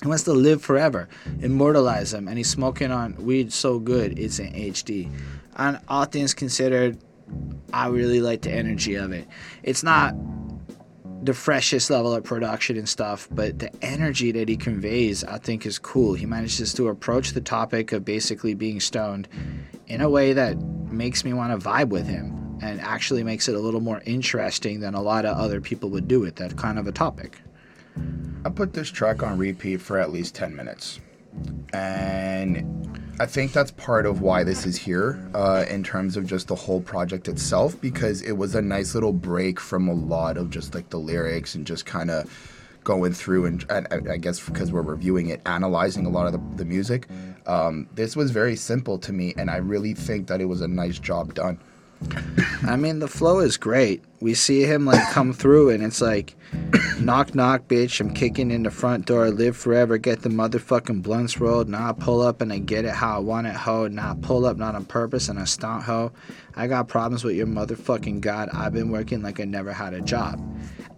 [0.03, 1.07] He wants to live forever,
[1.39, 5.09] immortalize him, and he's smoking on weed so good it's in HD.
[5.55, 6.97] And all things considered,
[7.71, 9.29] I really like the energy of it.
[9.63, 10.13] It's not
[11.23, 15.65] the freshest level of production and stuff, but the energy that he conveys, I think,
[15.65, 16.15] is cool.
[16.15, 19.29] He manages to approach the topic of basically being stoned
[19.87, 20.57] in a way that
[20.91, 24.81] makes me want to vibe with him and actually makes it a little more interesting
[24.81, 27.39] than a lot of other people would do with that kind of a topic.
[28.45, 30.99] I put this track on repeat for at least 10 minutes.
[31.73, 36.47] And I think that's part of why this is here uh, in terms of just
[36.47, 40.49] the whole project itself, because it was a nice little break from a lot of
[40.49, 42.29] just like the lyrics and just kind of
[42.83, 46.57] going through and, and I- guess because we're reviewing it, analyzing a lot of the,
[46.57, 47.07] the music.
[47.47, 50.67] Um, this was very simple to me, and I really think that it was a
[50.67, 51.59] nice job done.
[52.65, 54.03] I mean, the flow is great.
[54.21, 56.35] We see him like come through, and it's like,
[56.99, 57.99] knock, knock, bitch.
[57.99, 59.29] I'm kicking in the front door.
[59.29, 59.97] Live forever.
[59.97, 61.67] Get the motherfucking blunts rolled.
[61.67, 63.87] Now I pull up and I get it how I want it, ho.
[63.87, 66.11] Now I pull up not on purpose and I stunt, ho.
[66.55, 68.49] I got problems with your motherfucking god.
[68.53, 70.41] I've been working like I never had a job.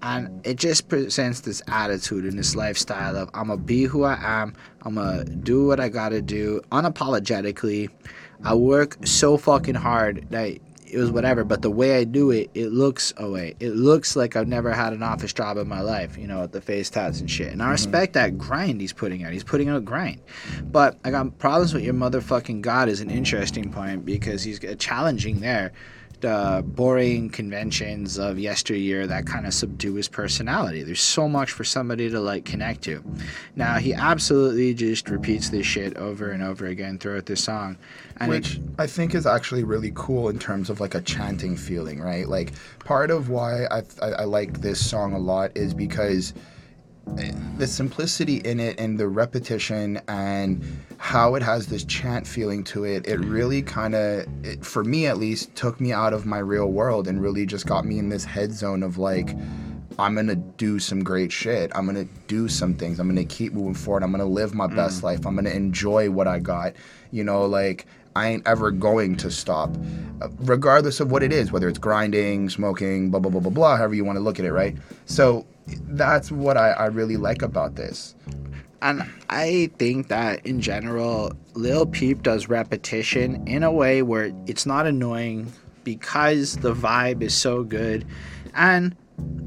[0.02, 4.20] And it just presents this attitude and this lifestyle of I'm gonna be who I
[4.22, 4.54] am.
[4.84, 7.90] I'm gonna do what I gotta do unapologetically.
[8.44, 10.60] I work so fucking hard that
[10.96, 14.16] it was whatever, but the way I do it, it looks oh wait, it looks
[14.16, 16.90] like I've never had an office job in my life, you know, with the face
[16.90, 17.52] tats and shit.
[17.52, 17.72] And I mm-hmm.
[17.74, 19.34] respect that grind he's putting out.
[19.34, 20.22] He's putting out a grind.
[20.64, 25.42] But I got problems with your motherfucking god is an interesting point because he's challenging
[25.42, 25.74] there
[26.26, 30.82] the boring conventions of yesteryear that kind of subdue his personality.
[30.82, 33.04] There's so much for somebody to like connect to.
[33.56, 37.78] Now he absolutely just repeats this shit over and over again throughout this song,
[38.18, 41.56] and it- which I think is actually really cool in terms of like a chanting
[41.56, 42.28] feeling, right?
[42.28, 46.34] Like part of why I, I, I like this song a lot is because
[47.58, 50.64] the simplicity in it and the repetition and
[50.98, 54.26] how it has this chant feeling to it, it really kind of,
[54.62, 57.86] for me at least, took me out of my real world and really just got
[57.86, 59.36] me in this head zone of like,
[59.98, 61.72] I'm gonna do some great shit.
[61.74, 63.00] I'm gonna do some things.
[63.00, 64.04] I'm gonna keep moving forward.
[64.04, 65.04] I'm gonna live my best mm.
[65.04, 65.26] life.
[65.26, 66.74] I'm gonna enjoy what I got.
[67.12, 69.76] You know, like I ain't ever going to stop,
[70.22, 73.78] uh, regardless of what it is, whether it's grinding, smoking, blah blah blah blah blah.
[73.78, 74.76] However you want to look at it, right?
[75.06, 78.16] So that's what I, I really like about this.
[78.82, 84.66] And I think that in general, Lil Peep does repetition in a way where it's
[84.66, 85.52] not annoying
[85.84, 88.06] because the vibe is so good.
[88.54, 88.96] And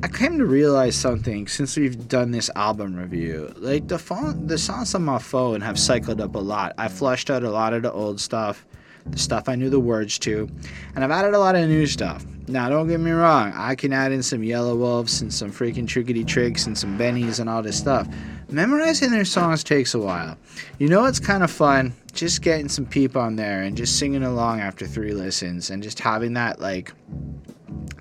[0.02, 3.52] I came to realize something since we've done this album review.
[3.57, 6.72] Like the phone, the songs on my phone have cycled up a lot.
[6.78, 8.64] I flushed out a lot of the old stuff,
[9.07, 10.48] the stuff I knew the words to,
[10.94, 12.24] and I've added a lot of new stuff.
[12.46, 13.52] Now, don't get me wrong.
[13.54, 17.50] I can add in some Yelawolfs and some freaking Trickety Tricks and some Bennies and
[17.50, 18.09] all this stuff.
[18.48, 20.38] Memorizing their songs takes a while.
[20.78, 21.92] You know what's kind of fun?
[22.12, 25.98] Just getting some peep on there and just singing along after three listens and just
[25.98, 26.92] having that like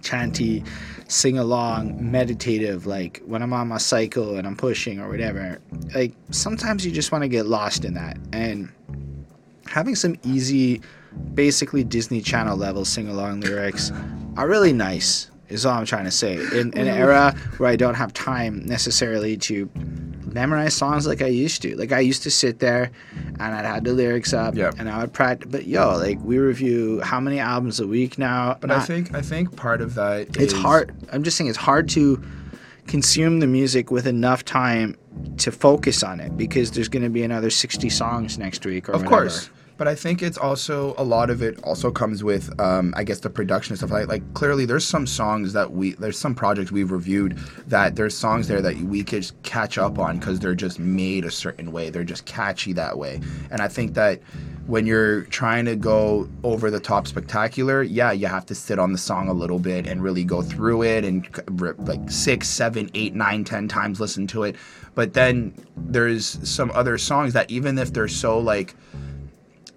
[0.01, 0.63] chanty,
[1.07, 5.59] sing along, meditative, like when I'm on my cycle and I'm pushing or whatever.
[5.95, 8.17] Like sometimes you just want to get lost in that.
[8.33, 8.69] And
[9.67, 10.81] having some easy,
[11.33, 13.91] basically Disney Channel level sing along lyrics
[14.35, 16.35] are really nice, is all I'm trying to say.
[16.35, 19.69] In, in an era where I don't have time necessarily to
[20.33, 21.75] memorize songs like I used to.
[21.75, 22.91] Like I used to sit there
[23.39, 24.75] and I'd had the lyrics up Yep.
[24.79, 25.49] and I would practice.
[25.51, 28.57] But yo, like we review how many albums a week now?
[28.59, 30.93] But I think I think part of that it's is- hard.
[31.11, 32.23] I'm just saying it's hard to
[32.87, 34.95] consume the music with enough time
[35.37, 38.93] to focus on it because there's going to be another 60 songs next week or
[38.93, 39.49] Of course.
[39.77, 43.19] But I think it's also a lot of it also comes with um, I guess
[43.19, 46.71] the production and stuff like like clearly there's some songs that we there's some projects
[46.71, 47.37] we've reviewed
[47.67, 51.25] that there's songs there that we could just catch up on because they're just made
[51.25, 51.89] a certain way.
[51.89, 53.21] They're just catchy that way.
[53.51, 54.21] And I think that
[54.65, 58.91] when you're trying to go over the top spectacular yeah you have to sit on
[58.91, 61.25] the song a little bit and really go through it and
[61.61, 64.55] rip, like six seven eight nine ten times listen to it.
[64.95, 68.75] But then there's some other songs that even if they're so like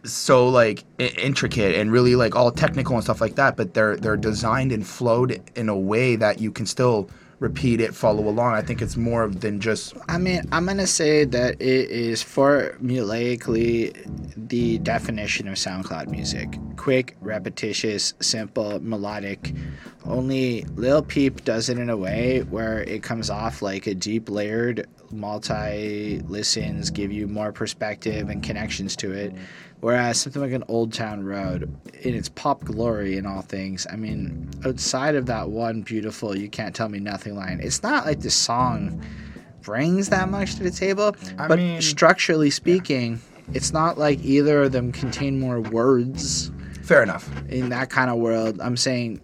[0.04, 3.96] so like I- intricate and really like all technical and stuff like that but they're
[3.96, 7.08] they're designed and flowed in a way that you can still
[7.38, 11.24] repeat it follow along i think it's more than just I mean, I'm to say
[11.24, 13.94] that it is formulaically
[14.36, 19.54] the definition of SoundCloud music quick, repetitious, simple, melodic.
[20.04, 24.30] Only Lil Peep does it in a way where it comes off like a deep
[24.30, 29.34] layered multi listens, give you more perspective and connections to it.
[29.80, 33.96] Whereas something like an Old Town Road, in its pop glory and all things, I
[33.96, 38.20] mean, outside of that one beautiful "You Can't Tell Me Nothing" line, it's not like
[38.20, 39.02] the song
[39.62, 41.16] brings that much to the table.
[41.38, 43.20] I but mean- structurally speaking,
[43.54, 46.50] it's not like either of them contain more words
[46.82, 48.60] fair enough in that kind of world.
[48.60, 49.20] I'm saying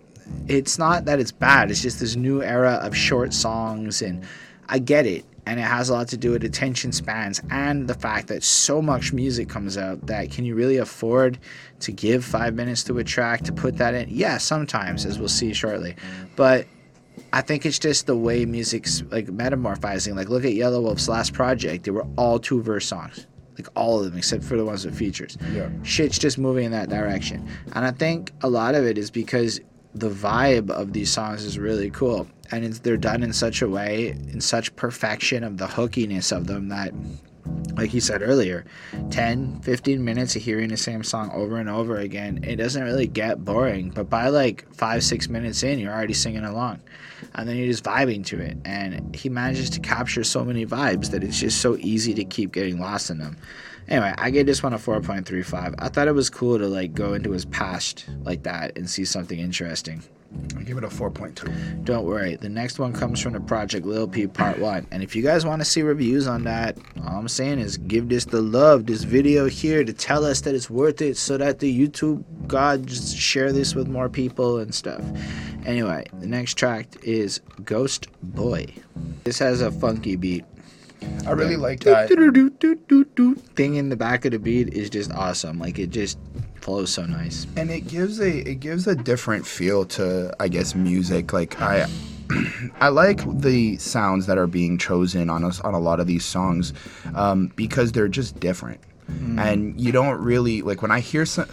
[0.49, 1.71] it's not that it's bad.
[1.71, 4.25] It's just this new era of short songs, and
[4.69, 5.25] I get it.
[5.47, 8.83] And it has a lot to do with attention spans and the fact that so
[8.83, 11.39] much music comes out that can you really afford
[11.81, 14.09] to give five minutes to a track to put that in?
[14.11, 15.95] Yeah, sometimes, as we'll see shortly.
[16.35, 16.67] But
[17.33, 20.17] I think it's just the way music's like metamorphizing.
[20.17, 24.05] Like, look at Yelawolf's last project; they were all two verse songs, like all of
[24.07, 25.37] them except for the ones with features.
[25.53, 25.69] Yeah.
[25.83, 29.61] Shit's just moving in that direction, and I think a lot of it is because
[29.95, 34.09] the vibe of these songs is really cool, and they're done in such a way,
[34.09, 36.93] in such perfection of the hookiness of them that
[37.77, 38.65] like you said earlier
[39.11, 43.07] 10 15 minutes of hearing the same song over and over again it doesn't really
[43.07, 43.91] get boring.
[43.91, 46.81] But by like five six minutes in you're already singing along.
[47.35, 48.59] And then you're just vibing to it.
[48.65, 52.53] And he manages to capture so many vibes that it's just so easy to keep
[52.53, 53.37] getting lost in them.
[53.89, 57.15] Anyway i gave this one a 4.35 i thought it was cool to like go
[57.15, 60.03] into his past like that and see something interesting
[60.59, 62.35] i give it a 4.2 don't worry.
[62.35, 64.89] The next one comes from the project Lil Peep Part 1.
[64.91, 68.09] And if you guys want to see reviews on that, all I'm saying is give
[68.09, 71.61] this the love, this video here to tell us that it's worth it so that
[71.61, 75.03] the YouTube God just share this with more people and stuff.
[75.65, 78.67] Anyway, the next track is Ghost Boy.
[79.23, 80.45] This has a funky beat.
[81.25, 82.09] i really like that
[83.55, 85.61] Thing in the back of the beat is just awesome.
[85.61, 86.19] Like it just
[86.67, 87.47] flows so nice.
[87.57, 91.87] and it gives a it gives a different feel to i guess music like i
[92.81, 96.25] I like the sounds that are being chosen on us on a lot of these
[96.25, 96.73] songs
[97.15, 98.81] um, because they're just different,
[99.39, 101.47] and you don't really like when I hear some.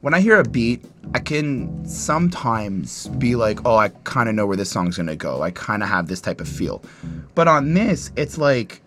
[0.00, 4.46] When I hear a beat, I can sometimes be like, "Oh, I kind of know
[4.46, 5.42] where this song's gonna go.
[5.42, 6.82] I kind of have this type of feel,"
[7.34, 8.80] but on this, it's like,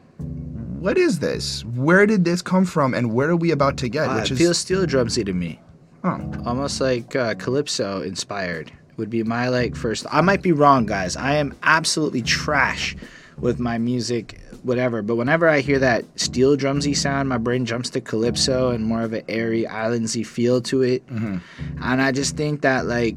[0.79, 1.63] "What is this?
[1.65, 2.95] Where did this come from?
[2.95, 5.33] And where are we about to get?" Uh, Which it is feels steel drumsy to
[5.33, 5.59] me.
[6.07, 10.85] Oh, almost like uh, calypso inspired would be my like first i might be wrong
[10.85, 11.15] guys.
[11.15, 12.95] I am absolutely trash
[13.37, 15.01] with my music whatever.
[15.01, 19.03] But whenever i hear that steel drumsy sound my brain jumps to calypso and more
[19.03, 21.03] of an airy islandsy feel to it.
[21.09, 23.15] And i just think that like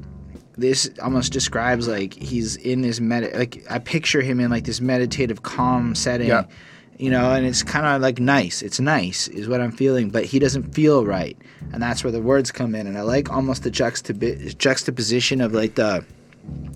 [0.58, 4.80] this almost describes like he's in this med like i picture him in like this
[4.80, 6.28] meditative calm setting.
[6.28, 6.44] Yeah.
[7.00, 10.24] You know and it's kind of like nice it's nice is what i'm feeling but
[10.24, 11.36] he doesn't feel right
[11.72, 15.52] and that's where the words come in and i like almost the juxtap- juxtaposition of
[15.52, 16.04] like the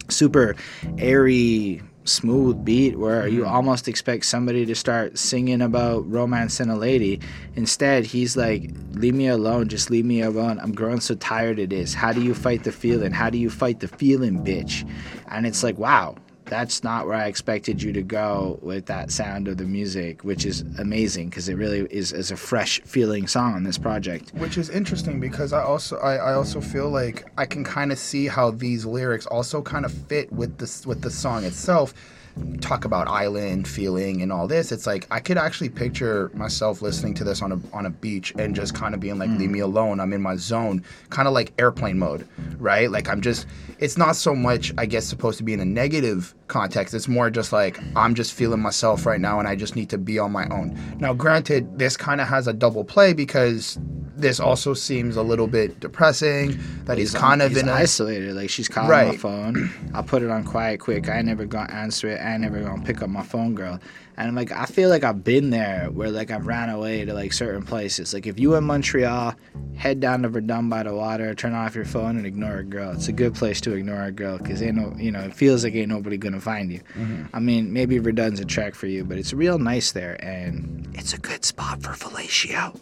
[0.08, 0.56] super
[0.98, 3.54] airy smooth beat where you mm-hmm.
[3.54, 7.18] almost expect somebody to start singing about romance and a lady.
[7.56, 10.60] Instead, he's like, "Leave me alone, just leave me alone.
[10.60, 11.94] I'm growing so tired of this.
[11.94, 13.12] How do you fight the feeling?
[13.12, 14.88] How do you fight the feeling, bitch?"
[15.28, 19.48] And it's like, wow, that's not where I expected you to go with that sound
[19.48, 23.54] of the music, which is amazing because it really is, is a fresh feeling song
[23.54, 24.32] on this project.
[24.34, 27.98] which is interesting because I also I, I also feel like I can kind of
[27.98, 31.94] see how these lyrics also kind of fit with this with the song itself.
[32.60, 34.72] Talk about island feeling and all this.
[34.72, 38.34] It's like I could actually picture myself listening to this on a on a beach
[38.36, 39.52] and just kind of being like, "Leave hmm.
[39.52, 40.00] me alone.
[40.00, 42.26] I'm in my zone." Kind of like airplane mode,
[42.58, 42.90] right?
[42.90, 43.46] Like I'm just.
[43.78, 46.94] It's not so much, I guess, supposed to be in a negative context.
[46.94, 49.98] It's more just like I'm just feeling myself right now, and I just need to
[49.98, 50.78] be on my own.
[50.98, 53.78] Now, granted, this kind of has a double play because
[54.16, 56.58] this also seems a little bit depressing.
[56.84, 58.34] That he's, kind of he's in a isolated.
[58.34, 59.70] Like she's calling my phone.
[59.94, 61.08] I'll put it on quiet quick.
[61.08, 62.20] I ain't never gonna answer it.
[62.20, 63.80] I ain't never gonna pick up my phone, girl.
[64.16, 67.12] And I'm like, I feel like I've been there where like I've ran away to
[67.14, 68.14] like certain places.
[68.14, 69.34] Like if you in Montreal,
[69.76, 72.92] head down to Verdun by the water, turn off your phone and ignore a girl.
[72.92, 75.64] It's a good place to ignore a girl because ain't no, you know, it feels
[75.64, 76.80] like ain't nobody gonna find you.
[76.94, 77.24] Mm-hmm.
[77.32, 81.12] I mean, maybe Verdun's a trek for you, but it's real nice there and it's
[81.12, 82.80] a good spot for fellatio.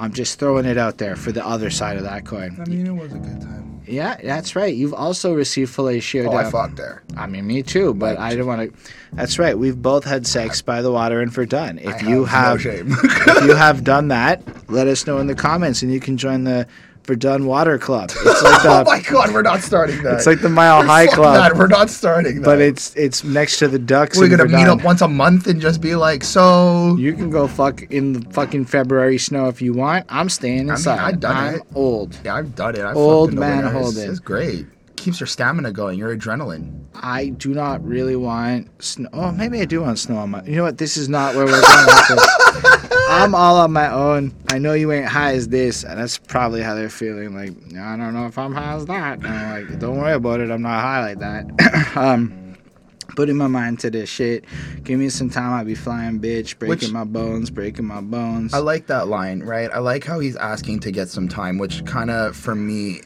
[0.00, 2.56] I'm just throwing it out there for the other side of that coin.
[2.60, 3.82] I mean, it was a good time.
[3.86, 4.74] Yeah, that's right.
[4.74, 6.26] You've also received fellatio.
[6.28, 7.02] Oh, I down- fucked there.
[7.16, 8.90] I mean, me too, but I don't want to.
[9.12, 9.58] That's right.
[9.58, 11.78] We've both had sex by the water and Verdun.
[11.78, 12.92] If I you have have, no shame.
[13.04, 16.44] if you have done that, let us know in the comments, and you can join
[16.44, 16.66] the
[17.10, 18.10] Verdun Water Club.
[18.20, 20.14] It's like oh my god, we're not starting that.
[20.14, 22.44] it's like the Mile High Club, that, We're not starting that.
[22.44, 24.16] but it's it's next to the Ducks.
[24.18, 26.96] we're gonna meet up once a month and just be like, so.
[26.96, 30.06] You can go fuck in the fucking February snow if you want.
[30.08, 31.00] I'm staying inside.
[31.00, 31.62] I've done I'm it.
[31.74, 32.16] old.
[32.24, 32.82] yeah, I've done it.
[32.82, 33.58] I've Old the man.
[33.66, 34.08] It's- holding.
[34.10, 34.66] It's great.
[35.00, 35.98] Keeps your stamina going.
[35.98, 36.84] Your adrenaline.
[36.94, 39.08] I do not really want snow.
[39.14, 40.44] Oh, maybe I do want snow on my.
[40.44, 40.76] You know what?
[40.76, 42.98] This is not where we're going with this.
[43.08, 44.34] I'm all on my own.
[44.50, 47.34] I know you ain't high as this, and that's probably how they're feeling.
[47.34, 49.20] Like I don't know if I'm high as that.
[49.20, 50.50] And I'm like, don't worry about it.
[50.50, 51.92] I'm not high like that.
[51.96, 52.49] um,
[53.16, 54.44] putting my mind to this shit.
[54.84, 55.52] Give me some time.
[55.52, 56.58] I'll be flying, bitch.
[56.58, 57.50] Breaking Which- my bones.
[57.50, 58.54] Breaking my bones.
[58.54, 59.70] I like that line, right?
[59.72, 63.00] I like how he's asking to get some time, which kind of, for me,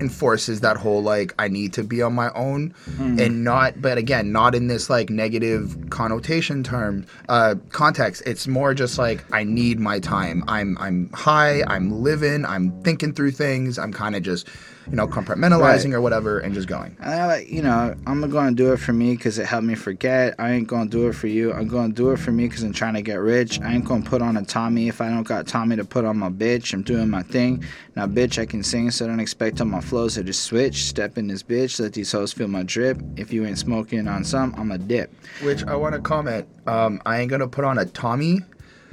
[0.00, 4.32] enforces that whole like I need to be on my own, and not, but again,
[4.32, 8.22] not in this like negative connotation term uh, context.
[8.26, 10.44] It's more just like I need my time.
[10.48, 11.62] I'm I'm high.
[11.66, 12.44] I'm living.
[12.46, 13.78] I'm thinking through things.
[13.78, 14.48] I'm kind of just,
[14.90, 15.94] you know, compartmentalizing Right.
[15.94, 16.96] or whatever, and just going.
[17.00, 19.74] And I like, you know, I'm gonna do it for me because it helped me
[19.74, 20.34] forget.
[20.38, 21.52] I ain't gonna do it for you.
[21.52, 23.60] I'm gonna do it for me because I'm trying to get rich.
[23.60, 26.18] I ain't gonna put on a Tommy if I don't got Tommy to put on
[26.18, 26.72] my bitch.
[26.72, 27.64] I'm doing my thing.
[27.96, 30.84] Now, bitch, I can sing, so don't expect on my flows to just switch.
[30.84, 33.00] Step in this bitch, let these hoes feel my drip.
[33.16, 35.12] If you ain't smoking on some, I'm a dip.
[35.42, 36.46] Which I want to comment.
[36.66, 38.40] Um, I ain't gonna put on a Tommy.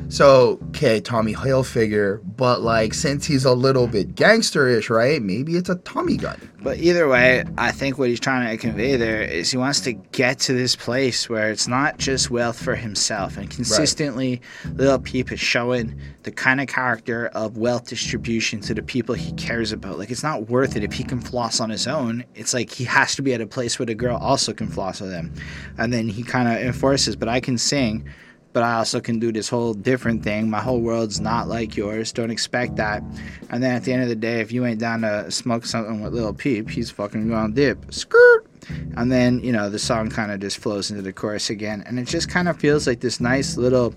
[0.09, 5.21] So, okay, Tommy Hilfiger, but like since he's a little bit gangsterish, right?
[5.21, 6.39] Maybe it's a Tommy gun.
[6.61, 9.93] But either way, I think what he's trying to convey there is he wants to
[9.93, 13.37] get to this place where it's not just wealth for himself.
[13.37, 14.41] And consistently,
[14.73, 19.31] Lil Peep is showing the kind of character of wealth distribution to the people he
[19.33, 19.97] cares about.
[19.97, 22.23] Like, it's not worth it if he can floss on his own.
[22.35, 24.99] It's like he has to be at a place where the girl also can floss
[25.01, 25.33] with him.
[25.77, 28.07] And then he kind of enforces, but I can sing
[28.53, 30.49] but I also can do this whole different thing.
[30.49, 32.11] My whole world's not like yours.
[32.11, 33.03] Don't expect that.
[33.49, 36.01] And then at the end of the day, if you ain't down to smoke something
[36.01, 37.93] with Lil Peep, he's fucking gonna dip.
[37.93, 38.47] Skirt.
[38.95, 41.83] And then, you know, the song kind of just flows into the chorus again.
[41.85, 43.93] And it just kind of feels like this nice little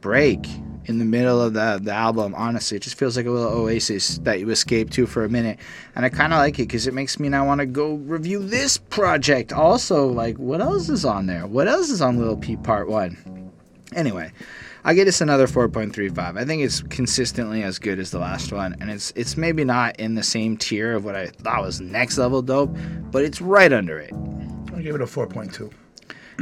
[0.00, 0.46] break
[0.86, 2.34] in the middle of the, the album.
[2.34, 5.58] Honestly, it just feels like a little oasis that you escape to for a minute.
[5.94, 8.42] And I kind of like it because it makes me now want to go review
[8.42, 9.52] this project.
[9.52, 11.46] Also, like, what else is on there?
[11.46, 13.49] What else is on Lil Peep Part 1?
[13.94, 14.32] Anyway,
[14.84, 16.38] I get this another 4.35.
[16.38, 19.98] I think it's consistently as good as the last one, and it's it's maybe not
[19.98, 22.70] in the same tier of what I thought was next level dope,
[23.10, 24.12] but it's right under it.
[24.74, 25.72] I give it a 4.2.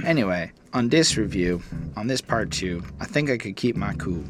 [0.05, 1.62] Anyway, on this review,
[1.96, 4.24] on this part two, I think I could keep my cool.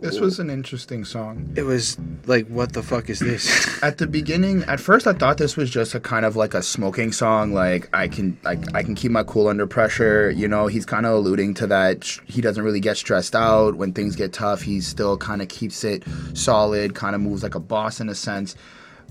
[0.00, 1.52] This was an interesting song.
[1.56, 3.82] It was like, what the fuck is this?
[3.82, 6.62] At the beginning, at first, I thought this was just a kind of like a
[6.62, 7.52] smoking song.
[7.52, 10.30] Like I can, like I can keep my cool under pressure.
[10.30, 12.04] You know, he's kind of alluding to that.
[12.26, 14.62] He doesn't really get stressed out when things get tough.
[14.62, 16.02] He still kind of keeps it
[16.34, 16.94] solid.
[16.94, 18.56] Kind of moves like a boss in a sense.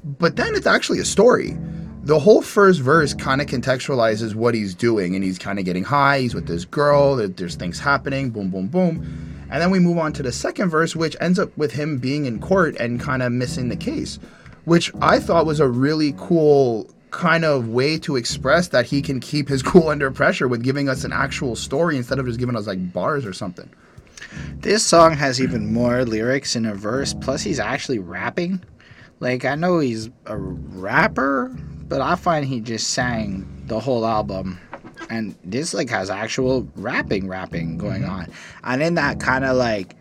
[0.04, 1.58] But then it's actually a story.
[2.04, 5.84] The whole first verse kind of contextualizes what he's doing, and he's kind of getting
[5.84, 6.22] high.
[6.22, 7.16] He's with this girl.
[7.18, 8.30] there- There's things happening.
[8.32, 9.39] Boom, boom, boom.
[9.50, 12.26] And then we move on to the second verse, which ends up with him being
[12.26, 14.20] in court and kind of missing the case,
[14.66, 19.20] which I thought was a really cool kind of way to express that he can
[19.20, 22.56] keep his cool under pressure with giving us an actual story instead of just giving
[22.56, 23.70] us like bars or something.
[24.56, 28.64] This song has even more lyrics in a verse, plus he's actually rapping.
[29.20, 31.56] Like I know he's a rapper,
[31.88, 34.60] but I find he just sang the whole album.
[35.10, 38.12] And this like has actual rapping rapping going mm-hmm.
[38.12, 38.28] on.
[38.64, 39.96] And in that kind of like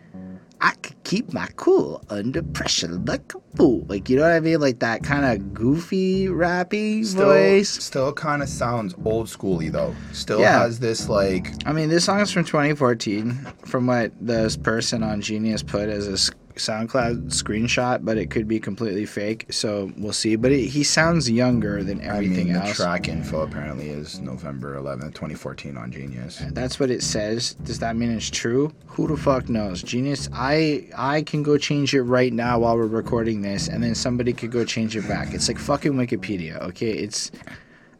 [0.61, 3.85] I could keep my cool under pressure like a fool.
[3.87, 4.59] Like you know what I mean?
[4.59, 7.69] Like that kind of goofy rappy Still, voice.
[7.69, 9.95] still kind of sounds old schooly though.
[10.11, 10.59] Still Yeah.
[10.59, 15.21] has this like I mean, this song is from 2014, from what this person on
[15.21, 16.17] Genius put as a
[16.59, 19.45] SoundCloud screenshot, but it could be completely fake.
[19.49, 20.35] So we'll see.
[20.35, 22.77] But it, he sounds younger than I everything mean, the else.
[22.77, 26.41] track info apparently is November 11th, 2014 on Genius.
[26.41, 27.55] Uh, that's what it says.
[27.63, 28.73] Does that mean it's true?
[28.87, 29.81] Who the fuck knows?
[29.83, 33.95] Genius, I I can go change it right now while we're recording this, and then
[33.95, 35.33] somebody could go change it back.
[35.33, 36.91] It's like fucking Wikipedia, okay?
[36.91, 37.31] It's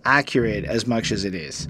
[0.05, 1.67] accurate as much as it is.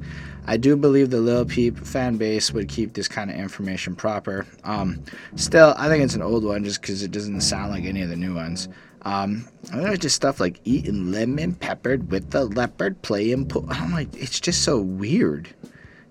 [0.48, 4.46] I do believe the Lil Peep fan base would keep this kind of information proper.
[4.64, 5.04] Um,
[5.36, 8.10] still, I think it's an old one just because it doesn't sound like any of
[8.10, 8.68] the new ones.
[9.04, 13.66] Um, and there's just stuff like eating lemon peppered with the leopard playing pool.
[13.70, 15.50] I'm like, it's just so weird.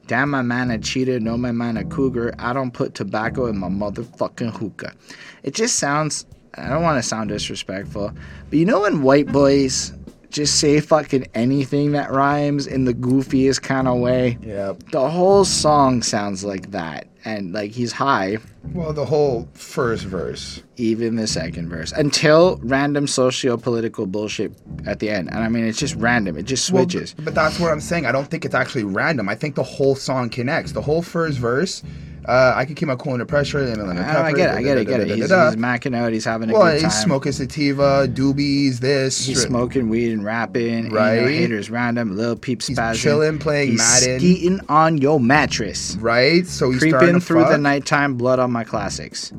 [0.07, 2.35] Damn my man a cheetah, no my man a cougar.
[2.39, 4.95] I don't put tobacco in my motherfucking hookah.
[5.43, 6.25] It just sounds
[6.55, 8.13] I don't want to sound disrespectful,
[8.49, 9.93] but you know when white boys
[10.31, 14.39] just say fucking anything that rhymes in the goofiest kind of way?
[14.43, 14.91] Yep.
[14.93, 17.07] The whole song sounds like that.
[17.25, 18.39] And like he's high,
[18.73, 20.63] Well, the whole first verse.
[20.77, 21.93] even the second verse.
[21.93, 24.53] Until random socio political bullshit
[24.87, 25.29] at the end.
[25.31, 26.39] And I mean it's just random.
[26.39, 27.15] It just Well, switches.
[27.15, 28.07] but that's what I'm saying.
[28.07, 29.29] I don't think it's actually random.
[29.29, 30.73] I think the whole song connects.
[30.73, 31.83] The whole first verse.
[32.29, 33.61] Uh, I can keep my cool under pressure.
[33.61, 35.09] And then I, I get it, I get it, I get it.
[35.09, 36.91] He's, he's macking out, he's having a Well, good time.
[36.91, 39.25] he's smoking sativa, doobies, this.
[39.25, 40.91] He's smoking weed and rapping.
[40.91, 41.15] Right.
[41.15, 42.17] And, you know, haters random.
[42.17, 42.97] Little peep He's spazzing.
[43.03, 44.19] chilling, playing He's Madden.
[44.21, 45.97] skeeting on your mattress.
[46.01, 46.47] Right?
[46.47, 49.33] So he's Creeping through the nighttime blood on my classics.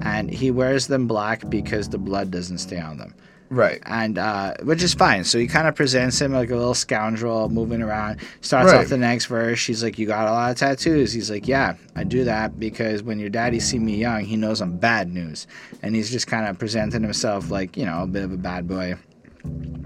[0.00, 3.14] And he wears them black because the blood doesn't stay on them.
[3.50, 3.80] Right.
[3.86, 5.24] And uh, which is fine.
[5.24, 8.20] So he kind of presents him like a little scoundrel moving around.
[8.42, 8.82] Starts Right.
[8.82, 9.58] off the next verse.
[9.58, 13.02] She's like, "You got a lot of tattoos." He's like, "Yeah, I do that because
[13.02, 15.46] when your daddy see me young, he knows I'm bad news."
[15.82, 18.68] And he's just kind of presenting himself like you know a bit of a bad
[18.68, 18.96] boy.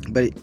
[0.09, 0.35] But it,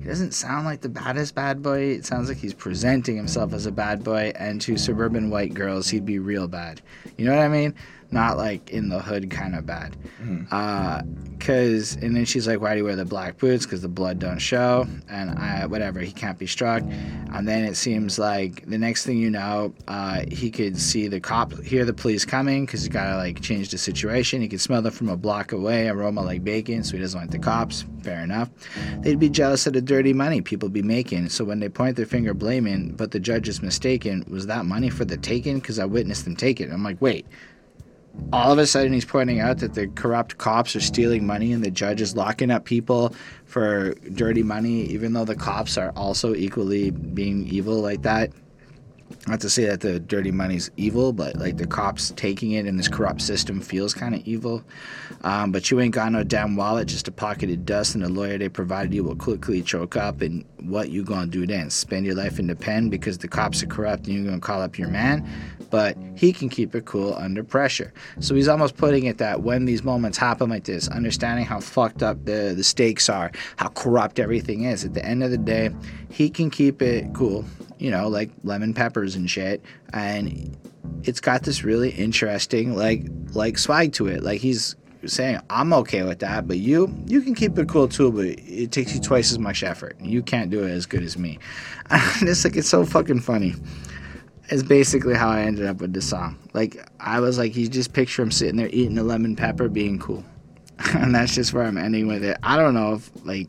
[0.00, 1.80] he doesn't sound like the baddest bad boy.
[1.80, 5.88] It sounds like he's presenting himself as a bad boy, and to suburban white girls,
[5.88, 6.82] he'd be real bad.
[7.16, 7.74] You know what I mean?
[8.10, 9.96] Not like in the hood kind of bad.
[10.50, 11.02] Uh,
[11.40, 13.66] cause, and then she's like, "Why do you wear the black boots?
[13.66, 16.82] Cause the blood don't show." And I, whatever, he can't be struck.
[16.82, 21.20] And then it seems like the next thing you know, uh, he could see the
[21.20, 24.40] cop, hear the police coming, cause he gotta like change the situation.
[24.40, 27.30] He could smell them from a block away, aroma like bacon, so he doesn't like
[27.30, 27.84] the cops.
[28.02, 28.50] Fair enough.
[29.00, 31.28] They'd be jealous of the dirty money people be making.
[31.30, 34.90] So when they point their finger blaming, but the judge is mistaken, was that money
[34.90, 35.60] for the taking?
[35.60, 36.70] Cause I witnessed them take it.
[36.70, 37.26] I'm like, wait
[38.32, 41.64] all of a sudden he's pointing out that the corrupt cops are stealing money and
[41.64, 43.14] the judge is locking up people
[43.44, 48.30] for dirty money even though the cops are also equally being evil like that
[49.26, 52.76] not to say that the dirty money's evil but like the cops taking it in
[52.76, 54.62] this corrupt system feels kind of evil.
[55.22, 58.08] Um, but you ain't got no damn wallet just a pocket of dust and the
[58.08, 60.20] lawyer they provided you will quickly choke up.
[60.20, 61.70] And what you gonna do then?
[61.70, 64.62] Spend your life in the pen because the cops are corrupt and you're gonna call
[64.62, 65.28] up your man?
[65.70, 67.92] But he can keep it cool under pressure.
[68.20, 72.02] So he's almost putting it that when these moments happen like this, understanding how fucked
[72.02, 75.70] up the, the stakes are, how corrupt everything is, at the end of the day,
[76.10, 77.44] he can keep it cool,
[77.78, 79.62] you know, like lemon peppers and shit.
[79.92, 80.56] And
[81.04, 84.22] it's got this really interesting, like, like swag to it.
[84.22, 88.10] Like he's saying, I'm okay with that, but you, you can keep it cool too,
[88.10, 89.96] but it takes you twice as much effort.
[90.00, 91.38] You can't do it as good as me.
[91.90, 93.54] And it's like, it's so fucking funny
[94.50, 96.38] is basically how I ended up with the song.
[96.52, 99.98] Like I was like, you just picture him sitting there eating a lemon pepper, being
[99.98, 100.24] cool,
[100.94, 102.36] and that's just where I'm ending with it.
[102.42, 103.48] I don't know if like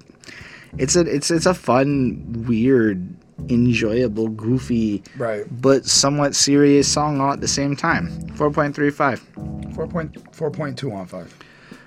[0.78, 3.16] it's a it's it's a fun, weird,
[3.50, 5.46] enjoyable, goofy, Right.
[5.62, 8.10] but somewhat serious song all at the same time.
[8.36, 9.22] Four point three five.
[9.36, 11.36] 4.4.2 on 5.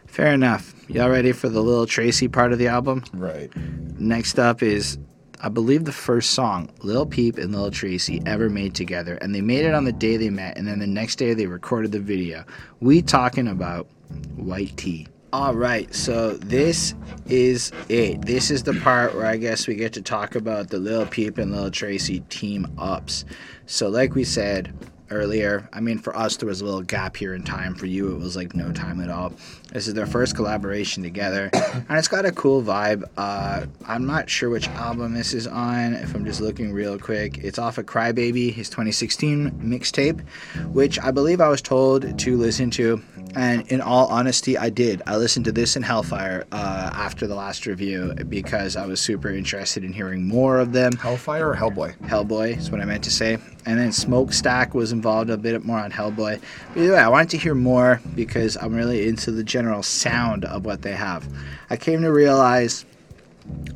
[0.07, 0.75] Fair enough.
[0.89, 3.03] Y'all ready for the little Tracy part of the album?
[3.13, 3.51] Right.
[3.99, 4.97] Next up is,
[5.41, 9.41] I believe, the first song Lil Peep and Lil Tracy ever made together, and they
[9.41, 11.99] made it on the day they met, and then the next day they recorded the
[11.99, 12.45] video.
[12.81, 13.89] We talking about
[14.37, 15.09] White Tee.
[15.33, 16.93] All right, so this
[17.27, 18.23] is it.
[18.23, 21.39] This is the part where I guess we get to talk about the Lil Peep
[21.39, 23.25] and Lil Tracy team ups.
[23.67, 24.75] So, like we said
[25.09, 27.77] earlier, I mean, for us, there was a little gap here in time.
[27.77, 29.33] For you, it was like no time at all.
[29.73, 33.05] This is their first collaboration together, and it's got a cool vibe.
[33.17, 35.95] Uh, I'm not sure which album this is on.
[35.95, 40.27] If I'm just looking real quick, it's off of Crybaby, his 2016 mixtape,
[40.73, 43.01] which I believe I was told to listen to.
[43.35, 45.03] And in all honesty, I did.
[45.07, 49.31] I listened to this in Hellfire uh, after the last review because I was super
[49.31, 50.93] interested in hearing more of them.
[50.93, 51.97] Hellfire or Hellboy?
[51.99, 53.39] Hellboy is what I meant to say.
[53.67, 56.41] And then Smokestack was involved a bit more on Hellboy.
[56.75, 60.45] But either way, I wanted to hear more because I'm really into the general sound
[60.45, 61.27] of what they have.
[61.71, 62.85] I came to realize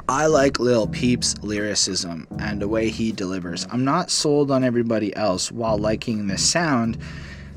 [0.08, 3.66] I like Lil Peep's lyricism and the way he delivers.
[3.70, 6.98] I'm not sold on everybody else while liking the sound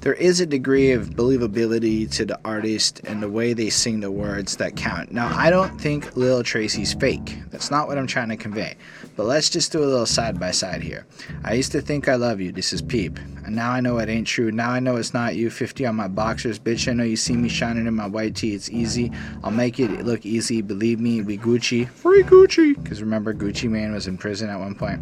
[0.01, 4.11] there is a degree of believability to the artist and the way they sing the
[4.11, 5.11] words that count.
[5.11, 7.39] Now, I don't think Lil Tracy's fake.
[7.49, 8.77] That's not what I'm trying to convey.
[9.15, 11.05] But let's just do a little side by side here.
[11.43, 12.51] I used to think I love you.
[12.51, 13.17] This is Peep.
[13.45, 14.51] And now I know it ain't true.
[14.51, 15.49] Now I know it's not you.
[15.49, 16.59] 50 on my boxers.
[16.59, 18.53] Bitch, I know you see me shining in my white tee.
[18.53, 19.11] It's easy.
[19.43, 20.61] I'll make it look easy.
[20.61, 21.89] Believe me, we Gucci.
[21.89, 22.81] Free Gucci.
[22.81, 25.01] Because remember, Gucci Mane was in prison at one point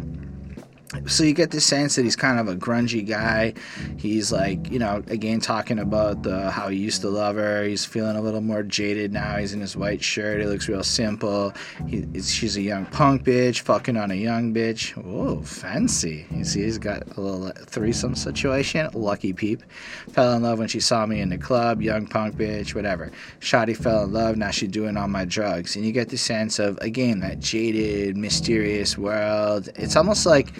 [1.06, 3.54] so you get the sense that he's kind of a grungy guy.
[3.96, 7.64] He's like, you know, again talking about the, how he used to love her.
[7.64, 9.36] He's feeling a little more jaded now.
[9.36, 10.40] He's in his white shirt.
[10.40, 11.52] He looks real simple.
[11.88, 14.96] He, she's a young punk bitch, fucking on a young bitch.
[15.04, 16.26] Oh, fancy.
[16.30, 18.88] You see, he's got a little uh, threesome situation.
[18.94, 19.64] Lucky peep.
[20.12, 21.82] Fell in love when she saw me in the club.
[21.82, 23.10] Young punk bitch, whatever.
[23.40, 24.36] Shotty fell in love.
[24.36, 25.74] Now she's doing all my drugs.
[25.74, 29.68] And you get the sense of, again, that jaded, mysterious world.
[29.74, 30.52] It's almost like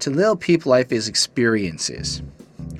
[0.00, 2.22] to Lil Peep, life is experiences.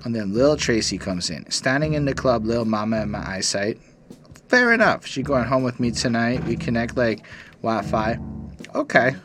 [0.04, 1.50] And then Lil Tracy comes in.
[1.50, 3.78] Standing in the club, Lil Mama in my eyesight.
[4.48, 5.06] Fair enough.
[5.06, 6.44] She going home with me tonight.
[6.44, 7.24] We connect like
[7.62, 8.18] Wi Fi.
[8.74, 9.16] Okay.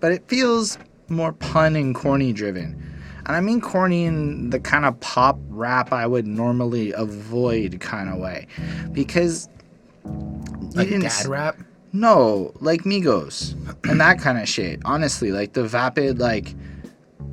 [0.00, 0.78] But it feels
[1.08, 2.84] more pun and corny driven.
[3.26, 8.08] And I mean corny in the kind of pop rap I would normally avoid kind
[8.08, 8.46] of way.
[8.92, 9.48] Because.
[10.04, 10.10] you
[10.74, 11.56] Like dad rap?
[11.92, 13.54] No, like Migos.
[13.88, 14.80] and that kind of shit.
[14.84, 16.54] Honestly, like the vapid, like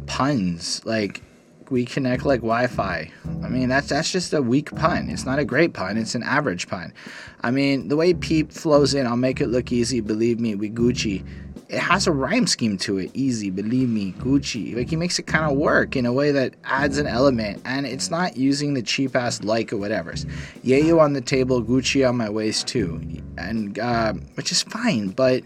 [0.08, 0.86] puns.
[0.86, 1.22] Like
[1.70, 3.12] we connect like Wi-Fi.
[3.43, 5.10] I mean, that's that's just a weak pun.
[5.10, 5.97] It's not a great pun.
[5.97, 6.93] It's an average pun.
[7.41, 10.01] I mean, the way Peep flows in, I'll make it look easy.
[10.01, 11.26] Believe me, we Gucci.
[11.68, 13.10] It has a rhyme scheme to it.
[13.16, 14.76] Easy, believe me, Gucci.
[14.76, 17.88] Like he makes it kind of work in a way that adds an element, and
[17.88, 20.28] it's not using the cheap ass like or whatever's.
[20.62, 23.01] Yeah, you on the table, Gucci on my waist too,
[23.38, 25.43] and uh, which is fine, but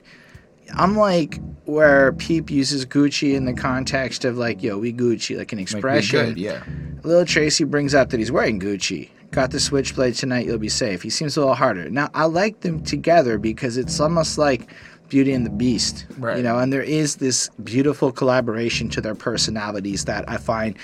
[0.74, 5.60] unlike where Peep uses Gucci in the context of like, yo, we Gucci, like an
[5.60, 6.30] expression.
[6.30, 6.64] Good, yeah.
[7.04, 9.10] Lil Tracy brings up that he's wearing Gucci.
[9.32, 11.04] Got the switchblade tonight, you'll be safe.
[11.04, 11.90] He seems a little harder.
[11.90, 14.74] Now, I like them together because it's almost like
[15.08, 16.08] Beauty and the Beast.
[16.18, 16.38] Right.
[16.38, 20.76] You know, and there is this beautiful collaboration to their personalities that I find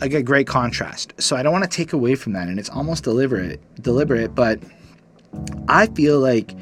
[0.00, 1.12] like a great contrast.
[1.18, 4.60] So I don't want to take away from that, and it's almost deliberate, deliberate, but
[5.68, 6.54] I feel like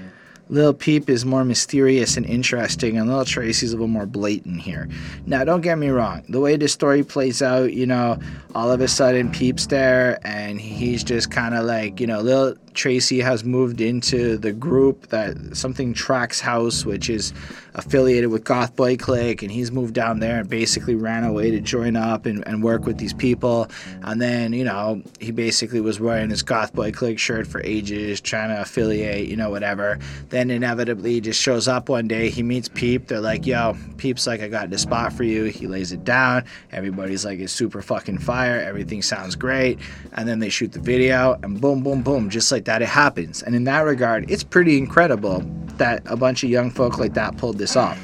[0.49, 4.89] Lil Peep is more mysterious and interesting, and Lil Tracy's a little more blatant here.
[5.27, 6.25] Now, don't get me wrong.
[6.29, 8.19] The way the story plays out, you know,
[8.55, 12.57] all of a sudden Peep's there, and he's just kind of like, you know, Lil
[12.75, 17.33] Tracy has moved into the group that something tracks house, which is
[17.77, 21.61] affiliated with Goth Boy Clique, and he's moved down there and basically ran away to
[21.61, 23.69] join up and, and work with these people.
[24.03, 28.21] And then, you know, he basically was wearing his Goth Boy Clique shirt for ages,
[28.21, 29.99] trying to affiliate, you know, whatever.
[30.29, 34.41] Then inevitably just shows up one day, he meets Peep, they're like, yo, Peep's like,
[34.41, 35.45] I got this spot for you.
[35.45, 36.45] He lays it down.
[36.73, 38.61] Everybody's like, it's super fucking fire.
[38.61, 39.79] Everything sounds great.
[40.13, 43.43] And then they shoot the video, and boom, boom, boom, just like that, it happens.
[43.43, 45.43] And in that regard, it's pretty incredible
[45.77, 47.99] that a bunch of young folk like that pulled this off.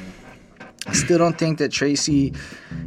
[0.87, 2.33] I still don't think that Tracy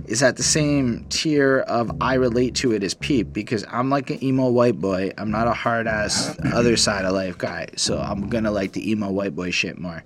[0.07, 4.11] is at the same tier of I relate to it as Peep because I'm like
[4.11, 5.12] an emo white boy.
[5.16, 8.91] I'm not a hard ass other side of life guy, so I'm gonna like the
[8.91, 10.03] emo white boy shit more.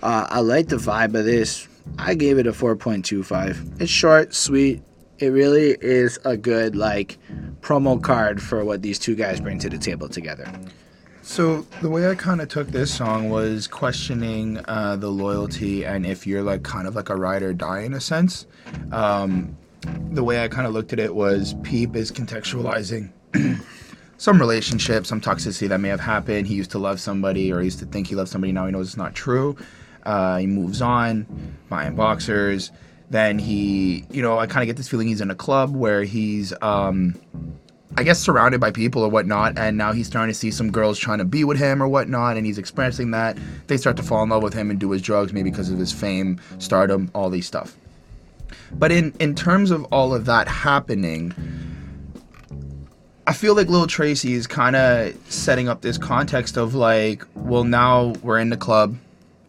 [0.00, 1.66] Uh, I like the vibe of this.
[1.98, 3.80] I gave it a 4.25.
[3.80, 4.82] It's short, sweet.
[5.18, 7.18] It really is a good like
[7.62, 10.50] promo card for what these two guys bring to the table together.
[11.24, 16.04] So the way I kind of took this song was questioning uh, the loyalty and
[16.04, 18.46] if you're like kind of like a ride or die in a sense.
[18.92, 19.56] Um,
[20.10, 23.10] the way I kind of looked at it was Peep is contextualizing
[24.18, 26.46] some relationship, some toxicity that may have happened.
[26.46, 28.52] He used to love somebody or he used to think he loved somebody.
[28.52, 29.56] Now he knows it's not true.
[30.04, 31.26] Uh, he moves on,
[31.70, 32.70] buying boxers.
[33.08, 36.04] Then he, you know, I kind of get this feeling he's in a club where
[36.04, 36.52] he's.
[36.60, 37.18] Um,
[37.96, 40.98] I guess surrounded by people or whatnot, and now he's starting to see some girls
[40.98, 43.38] trying to be with him or whatnot, and he's experiencing that.
[43.68, 45.78] They start to fall in love with him and do his drugs, maybe because of
[45.78, 47.76] his fame, stardom, all these stuff.
[48.72, 51.32] But in in terms of all of that happening,
[53.26, 57.64] I feel like Lil Tracy is kind of setting up this context of like, well,
[57.64, 58.96] now we're in the club.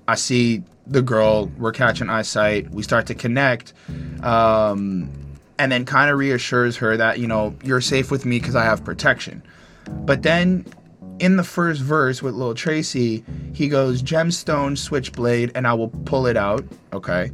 [0.08, 1.48] I see the girl.
[1.58, 2.70] We're catching eyesight.
[2.70, 3.74] We start to connect,
[4.22, 5.10] um,
[5.58, 8.64] and then kind of reassures her that you know you're safe with me because I
[8.64, 9.44] have protection.
[9.90, 10.66] But then,
[11.20, 16.28] in the first verse with Lil Tracy, he goes gemstone switchblade, and I will pull
[16.28, 16.66] it out.
[16.94, 17.32] Okay.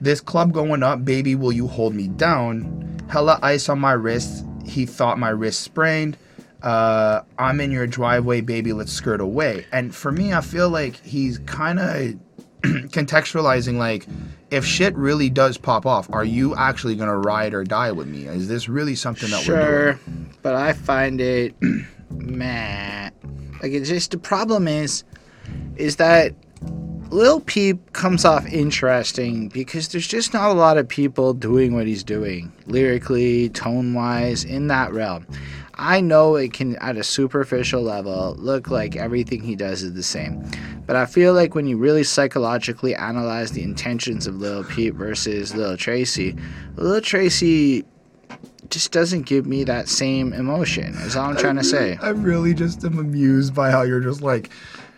[0.00, 2.98] This club going up, baby, will you hold me down?
[3.08, 6.16] Hella ice on my wrist, he thought my wrist sprained.
[6.60, 8.72] Uh, I'm in your driveway, baby.
[8.72, 9.66] Let's skirt away.
[9.72, 12.14] And for me, I feel like he's kind of
[12.92, 14.06] contextualizing like,
[14.50, 18.26] if shit really does pop off, are you actually gonna ride or die with me?
[18.26, 20.34] Is this really something that we're Sure, doing?
[20.42, 21.54] but I find it
[22.10, 23.10] meh.
[23.62, 25.04] Like it's just the problem is,
[25.76, 26.34] is that
[27.12, 31.86] Lil Peep comes off interesting because there's just not a lot of people doing what
[31.86, 35.26] he's doing lyrically, tone wise, in that realm.
[35.74, 40.02] I know it can, at a superficial level, look like everything he does is the
[40.02, 40.42] same.
[40.86, 45.54] But I feel like when you really psychologically analyze the intentions of Lil Peep versus
[45.54, 46.34] Lil Tracy,
[46.76, 47.84] Lil Tracy
[48.70, 50.94] just doesn't give me that same emotion.
[50.94, 51.98] Is all I'm trying to say.
[52.00, 54.48] I really just am amused by how you're just like,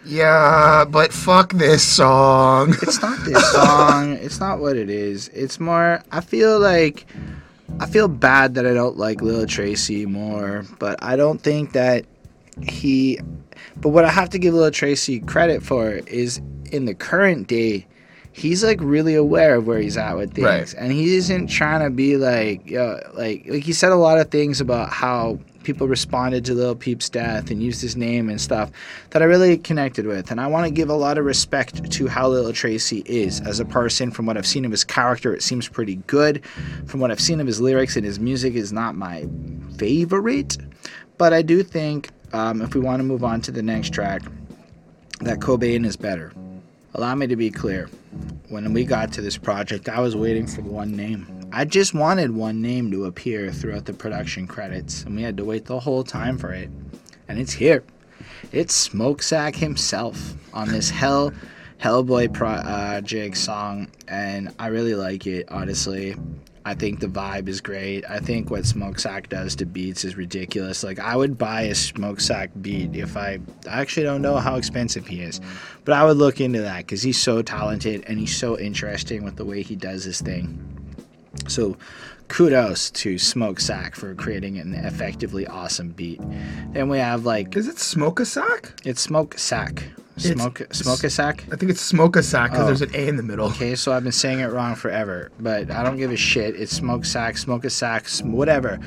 [0.06, 2.74] yeah, but fuck this song.
[2.82, 4.12] It's not this song.
[4.14, 5.28] It's not what it is.
[5.28, 6.02] It's more.
[6.12, 7.06] I feel like.
[7.80, 12.04] I feel bad that I don't like Lil Tracy more, but I don't think that
[12.62, 13.18] he.
[13.76, 16.40] But what I have to give Lil Tracy credit for is
[16.70, 17.86] in the current day,
[18.32, 20.74] he's like really aware of where he's at with things, Right.
[20.78, 24.30] and he isn't trying to be like, yo, like, like he said a lot of
[24.30, 28.70] things about how people responded to Lil Peep's death and used his name and stuff
[29.10, 32.06] that I really connected with, and I want to give a lot of respect to
[32.06, 34.10] how Lil Tracy is as a person.
[34.10, 36.44] From what I've seen of his character, it seems pretty good.
[36.86, 39.26] From what I've seen of his lyrics and his music, is not my
[39.78, 40.58] favorite,
[41.18, 44.22] but I do think um, if we want to move on to the next track,
[45.20, 46.32] that Cobain is better.
[46.94, 47.88] Allow me to be clear.
[48.48, 51.26] When we got to this project, I was waiting for one name.
[51.56, 55.44] I just wanted one name to appear throughout the production credits, and we had to
[55.44, 56.68] wait the whole time for it.
[57.28, 57.84] And it's here.
[58.50, 61.32] It's Smokesack himself on this Hell
[61.80, 65.48] Hellboy project uh, song, and I really like it.
[65.48, 66.16] Honestly,
[66.64, 68.04] I think the vibe is great.
[68.10, 70.82] I think what Smokesack does to beats is ridiculous.
[70.82, 73.38] Like I would buy a Smokesack beat if I,
[73.70, 75.40] I actually don't know how expensive he is,
[75.84, 79.36] but I would look into that because he's so talented and he's so interesting with
[79.36, 80.74] the way he does his thing.
[81.48, 81.76] So,
[82.28, 86.20] kudos to Smokesack for creating an effectively awesome beat.
[86.72, 88.72] Then we have like Is it Smoke a Sack?
[88.84, 89.84] it's Smoke Sack,
[90.16, 91.44] Smoke Smoke a Sack.
[91.52, 92.66] I think it's Smoke a Sack because Oh.
[92.66, 93.46] there's an A in the middle.
[93.48, 96.56] Okay, so I've been saying it wrong forever, but I don't give a shit.
[96.56, 98.78] It's Smoke Sack, Smoke a Sack, sm- whatever.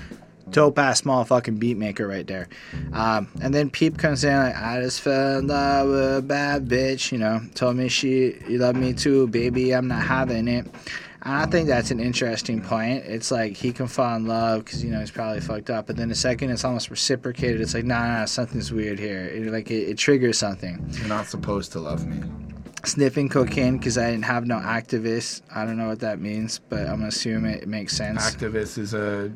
[0.50, 2.48] Dope ass small fucking beat maker right there.
[2.94, 6.70] Um, and then Peep comes in like, I just fell in love with a bad
[6.70, 10.66] bitch, you know, told me she, you love me too, baby, I'm not having it.
[11.28, 13.04] And I think that's an interesting point.
[13.06, 15.86] It's like he can fall in love because, you know, he's probably fucked up.
[15.88, 19.26] But then the second it's almost reciprocated, it's like, nah, nah, something's weird here.
[19.26, 22.24] It, like, it, it triggers something You're not supposed to love me.
[22.86, 25.42] sniffing cocaine because I didn't have no activists.
[25.54, 28.24] I don't know what that means, but I'm gonna assume it, it makes sense.
[28.34, 29.30] Actavis is a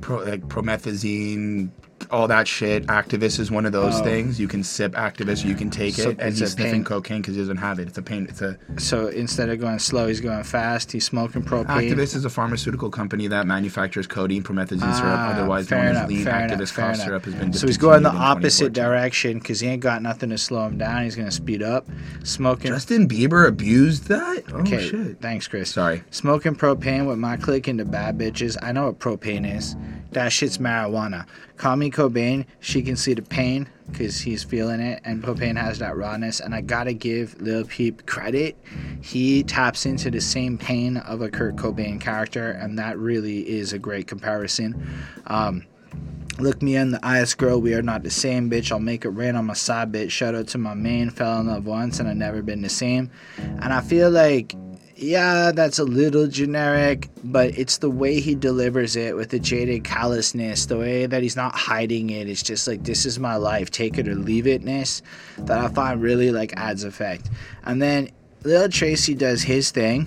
[0.00, 1.70] pro, like promethazine,
[2.10, 2.86] all that shit.
[2.86, 4.04] Actavis is one of those Oh.
[4.04, 4.38] things.
[4.40, 6.84] You can sip Actavis, you can take So it, and it's he's a sniffing pain.
[6.84, 7.88] cocaine because he doesn't have it.
[7.88, 8.26] It's a pain.
[8.28, 10.92] It's a so instead of going slow, he's going fast.
[10.92, 11.66] He's smoking propane.
[11.90, 16.08] Actavis is a pharmaceutical company that manufactures codeine, promethazine syrup, Ah, otherwise known enough, as
[16.08, 16.20] lean.
[16.22, 17.06] enough, Actavis fair cough enough.
[17.06, 20.38] syrup has been So he's going the opposite direction because he ain't got nothing to
[20.38, 21.04] slow him down.
[21.04, 21.86] He's gonna speed up.
[22.24, 22.72] Smoking.
[22.72, 24.44] Justin Bieber abused that.
[24.52, 25.20] Oh okay, shit.
[25.20, 25.70] thanks, Chris.
[25.70, 26.02] Sorry.
[26.10, 28.56] Smoking propane with my click into bad bitches.
[28.62, 29.76] I know what propane is.
[30.12, 31.26] That shit's marijuana.
[31.76, 32.46] Me Cobain.
[32.60, 36.40] She can see the pain because he's feeling it, and propane has that rawness.
[36.40, 38.56] And I gotta give Lil Peep credit.
[39.02, 43.72] He taps into the same pain of a Kurt Cobain character, and that really is
[43.72, 44.86] a great comparison.
[45.26, 45.66] Um,
[46.38, 47.60] Look me in the eyes, girl.
[47.60, 48.70] We are not the same, bitch.
[48.70, 50.12] I'll make it rain on my side, bitch.
[50.12, 51.10] Shout out to my main.
[51.10, 53.10] Fell in love once and I've never been the same.
[53.36, 54.54] And I feel like,
[54.98, 59.84] yeah, that's a little generic, but it's the way he delivers it with the jaded
[59.84, 62.28] callousness, the way that he's not hiding it.
[62.28, 65.02] It's just like, this is my life, take it or leave itness,
[65.38, 67.30] that I find really like adds effect.
[67.64, 68.10] And then
[68.42, 70.06] Lil Tracy does his thing.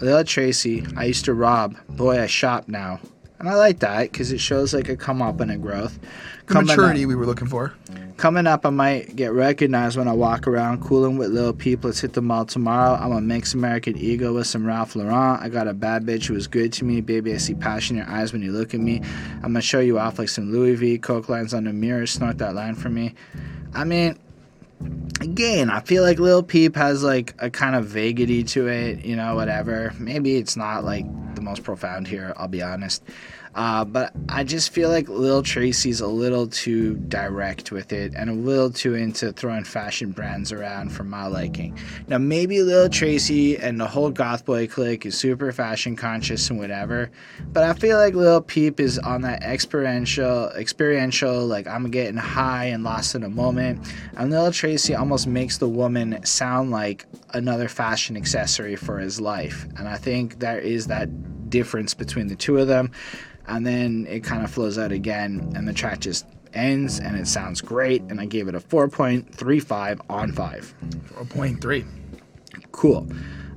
[0.00, 1.76] Lil Tracy, I used to rob.
[1.88, 2.98] Boy, I shop now.
[3.44, 5.98] And I like that because it shows like a come up and a growth.
[6.46, 7.74] The Coming maturity up, we were looking for.
[8.16, 11.84] coming up, I might get recognized when I walk around cooling with little Peep.
[11.84, 12.94] Let's hit the mall tomorrow.
[12.94, 15.12] I'm a mixed American ego with some Ralph Lauren.
[15.12, 17.02] I got a bad bitch who is good to me.
[17.02, 19.02] Baby, I see passion in your eyes when you look at me.
[19.36, 20.96] I'm gonna show you off like some Louis V.
[20.96, 22.06] Coke lines on the mirror.
[22.06, 23.14] Snort that line for me.
[23.74, 24.18] I mean,
[25.20, 29.16] again, I feel like Lil Peep has like a kind of vaguity to it, you
[29.16, 29.92] know, whatever.
[29.98, 33.02] Maybe it's not like the most profound here, I'll be honest.
[33.54, 38.28] Uh, but I just feel like Lil Tracy's a little too direct with it and
[38.28, 41.78] a little too into throwing fashion brands around for my liking.
[42.08, 46.58] Now, maybe Lil Tracy and the whole goth boy clique is super fashion conscious and
[46.58, 47.10] whatever,
[47.52, 52.66] but I feel like Lil Peep is on that experiential, experiential, like I'm getting high
[52.66, 53.86] and lost in a moment.
[54.16, 59.66] And Lil Tracy almost makes the woman sound like another fashion accessory for his life.
[59.76, 61.08] And I think there is that
[61.50, 62.90] difference between the two of them
[63.46, 67.26] and then it kind of flows out again and the track just ends and it
[67.26, 70.74] sounds great and i gave it a 4.35 on 5
[71.14, 71.86] 4.3.
[72.72, 73.06] cool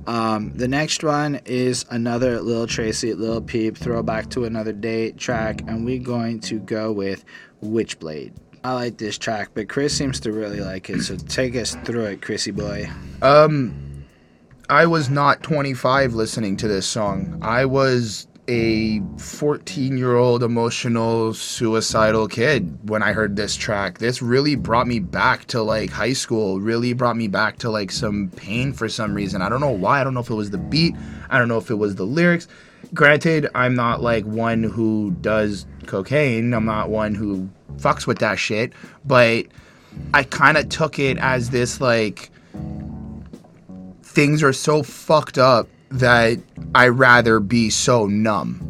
[0.08, 5.60] um, the next one is another Lil Tracy, Lil Peep throwback to another day track,
[5.66, 7.26] and we're going to go with
[7.62, 8.32] Witchblade.
[8.64, 12.04] I like this track, but Chris seems to really like it, so take us through
[12.04, 12.88] it, Chrissy boy.
[13.20, 14.06] Um,
[14.70, 17.38] I was not 25 listening to this song.
[17.42, 23.98] I was a 14 year old emotional suicidal kid when I heard this track.
[23.98, 27.90] This really brought me back to like high school, really brought me back to like
[27.90, 29.42] some pain for some reason.
[29.42, 30.00] I don't know why.
[30.00, 30.96] I don't know if it was the beat,
[31.28, 32.48] I don't know if it was the lyrics.
[32.94, 38.38] Granted, I'm not like one who does cocaine, I'm not one who fucks with that
[38.38, 38.72] shit,
[39.04, 39.46] but
[40.14, 42.30] I kind of took it as this like
[44.02, 46.38] things are so fucked up that
[46.74, 48.64] I rather be so numb.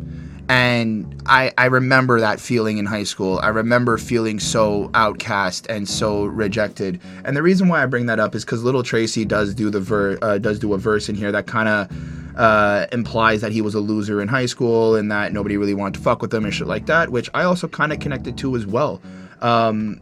[0.48, 3.38] And I, I remember that feeling in high school.
[3.42, 7.00] I remember feeling so outcast and so rejected.
[7.24, 9.80] And the reason why I bring that up is because Little Tracy does do the
[9.80, 13.60] ver- uh, does do a verse in here that kind of uh, implies that he
[13.60, 16.46] was a loser in high school and that nobody really wanted to fuck with him
[16.46, 19.02] and shit like that, which I also kind of connected to as well.
[19.40, 20.00] Um,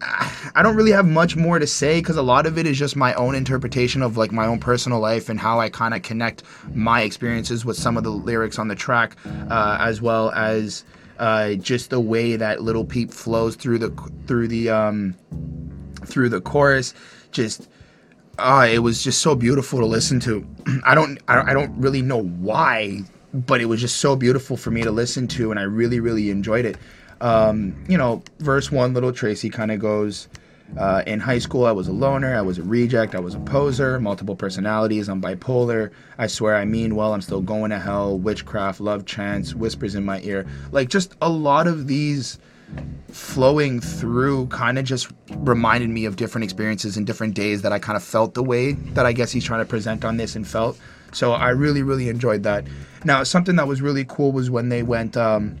[0.00, 2.96] I don't really have much more to say because a lot of it is just
[2.96, 6.42] my own interpretation of like my own personal life and how I kind of connect
[6.72, 9.16] my experiences with some of the lyrics on the track,
[9.50, 10.84] uh, as well as
[11.18, 13.90] uh, just the way that Little Peep flows through the
[14.26, 15.14] through the um,
[16.04, 16.94] through the chorus.
[17.30, 17.68] Just
[18.38, 20.46] uh, it was just so beautiful to listen to.
[20.84, 23.00] I don't I, I don't really know why,
[23.32, 26.30] but it was just so beautiful for me to listen to, and I really really
[26.30, 26.76] enjoyed it.
[27.20, 30.28] Um, you know, verse one, little Tracy kind of goes.
[30.78, 32.34] Uh, in high school, I was a loner.
[32.34, 33.14] I was a reject.
[33.14, 34.00] I was a poser.
[34.00, 35.08] Multiple personalities.
[35.08, 35.90] I'm bipolar.
[36.18, 37.12] I swear I mean well.
[37.12, 38.18] I'm still going to hell.
[38.18, 40.46] Witchcraft, love chance, whispers in my ear.
[40.72, 42.38] Like just a lot of these
[43.10, 47.78] flowing through kind of just reminded me of different experiences and different days that I
[47.78, 50.48] kind of felt the way that I guess he's trying to present on this and
[50.48, 50.78] felt.
[51.12, 52.64] So I really, really enjoyed that.
[53.04, 55.60] Now, something that was really cool was when they went, um,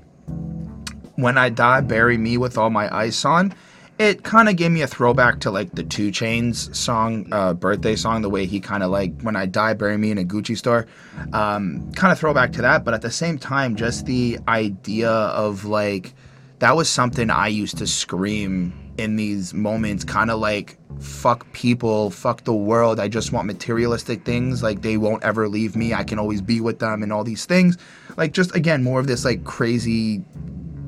[1.16, 3.54] When I Die, Bury Me with All My Ice On.
[3.98, 7.94] It kind of gave me a throwback to like the 2 Chainz song, uh, birthday
[7.94, 10.56] song, the way he kind of like, When I Die, Bury Me in a Gucci
[10.56, 10.86] store.
[11.32, 15.64] Um, kind of throwback to that, but at the same time, just the idea of
[15.64, 16.14] like,
[16.58, 22.10] that was something I used to scream in these moments, kind of like fuck people,
[22.10, 23.00] fuck the world.
[23.00, 24.62] I just want materialistic things.
[24.62, 25.94] Like they won't ever leave me.
[25.94, 27.76] I can always be with them and all these things.
[28.16, 30.24] Like just again, more of this like crazy,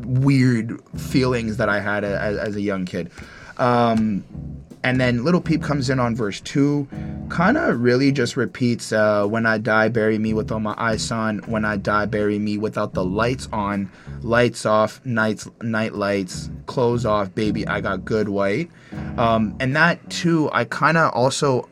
[0.07, 3.11] weird feelings that I had as, as a young kid.
[3.59, 4.25] Um,
[4.83, 6.87] and then Little Peep comes in on verse two,
[7.29, 11.11] kind of really just repeats, uh, "When I die, bury me with all my eyes
[11.11, 11.39] on.
[11.39, 13.91] When I die, bury me without the lights on.
[14.23, 17.67] Lights off, nights, night lights, clothes off, baby.
[17.67, 18.71] I got good white."
[19.19, 21.69] Um, and that too, I kind of also,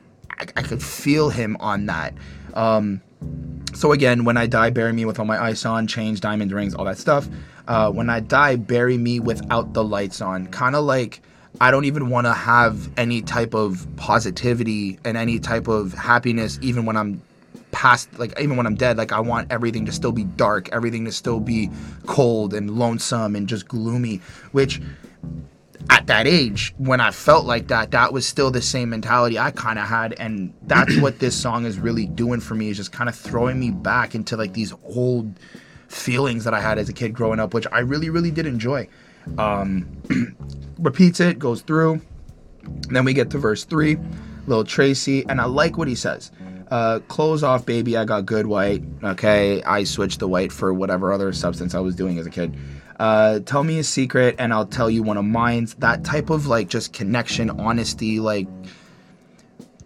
[0.56, 2.14] I, could feel him on that.
[2.54, 3.00] Um,
[3.74, 6.74] so again, when I die, bury me with all my ice on, chains, diamond rings,
[6.74, 7.28] all that stuff.
[7.66, 10.46] Uh, when I die, bury me without the lights on.
[10.48, 11.22] Kind of like
[11.60, 16.58] I don't even want to have any type of positivity and any type of happiness,
[16.62, 17.22] even when I'm
[17.70, 18.96] past, like even when I'm dead.
[18.96, 21.70] Like I want everything to still be dark, everything to still be
[22.06, 24.20] cold and lonesome and just gloomy.
[24.52, 24.80] Which
[25.90, 29.52] at that age, when I felt like that, that was still the same mentality I
[29.52, 32.68] kind of had, and that's what this song is really doing for me.
[32.68, 35.38] Is just kind of throwing me back into like these old
[35.88, 38.88] feelings that I had as a kid growing up, which I really, really did enjoy.
[39.38, 39.86] Um,
[40.78, 42.00] repeats it, goes through.
[42.88, 43.98] Then we get to verse three,
[44.46, 46.30] little Tracy, and I like what he says.
[46.70, 47.96] Uh, clothes off, baby.
[47.96, 48.82] I got good white.
[49.02, 52.56] Okay, I switched the white for whatever other substance I was doing as a kid.
[52.98, 55.68] Uh, tell me a secret, and I'll tell you one of mine.
[55.78, 58.48] That type of like just connection, honesty, like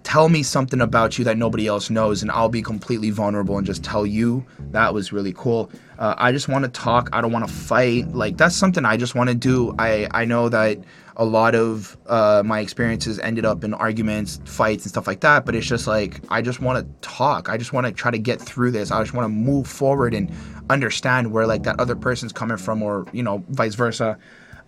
[0.08, 3.66] tell me something about you that nobody else knows and I'll be completely vulnerable and
[3.66, 4.42] just tell you.
[4.70, 5.70] That was really cool.
[5.98, 7.10] Uh, I just want to talk.
[7.12, 8.08] I don't want to fight.
[8.14, 9.74] Like that's something I just want to do.
[9.78, 10.78] I I know that
[11.18, 15.44] a lot of uh, my experiences ended up in arguments, fights, and stuff like that.
[15.44, 17.50] But it's just like I just want to talk.
[17.50, 18.90] I just want to try to get through this.
[18.90, 20.32] I just want to move forward and
[20.70, 24.18] understand where like that other person's coming from, or you know, vice versa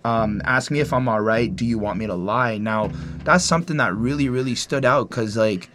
[0.05, 1.55] um, ask me if I'm all right.
[1.55, 2.59] Do you want me to lie?
[2.59, 2.91] Now,
[3.25, 5.69] that's something that really, really stood out because, like,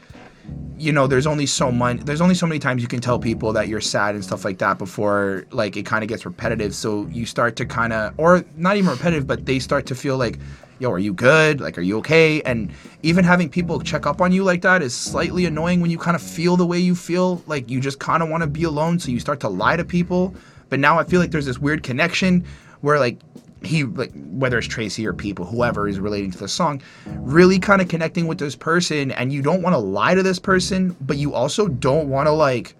[0.78, 3.54] you know, there's only so much, there's only so many times you can tell people
[3.54, 6.76] that you're sad and stuff like that before, like, it kind of gets repetitive.
[6.76, 10.18] So you start to kind of, or not even repetitive, but they start to feel
[10.18, 10.38] like,
[10.80, 11.62] yo, are you good?
[11.62, 12.42] Like, are you okay?
[12.42, 12.72] And
[13.02, 16.16] even having people check up on you like that is slightly annoying when you kind
[16.16, 17.42] of feel the way you feel.
[17.48, 19.00] Like, you just kind of want to be alone.
[19.00, 20.36] So you start to lie to people.
[20.68, 22.44] But now I feel like there's this weird connection
[22.82, 23.20] where, like,
[23.66, 27.82] he like whether it's Tracy or people, whoever is relating to the song, really kind
[27.82, 31.18] of connecting with this person, and you don't want to lie to this person, but
[31.18, 32.76] you also don't want to like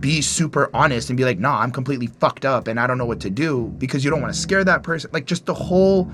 [0.00, 3.06] be super honest and be like, nah, I'm completely fucked up and I don't know
[3.06, 5.10] what to do because you don't want to scare that person.
[5.12, 6.10] Like just the whole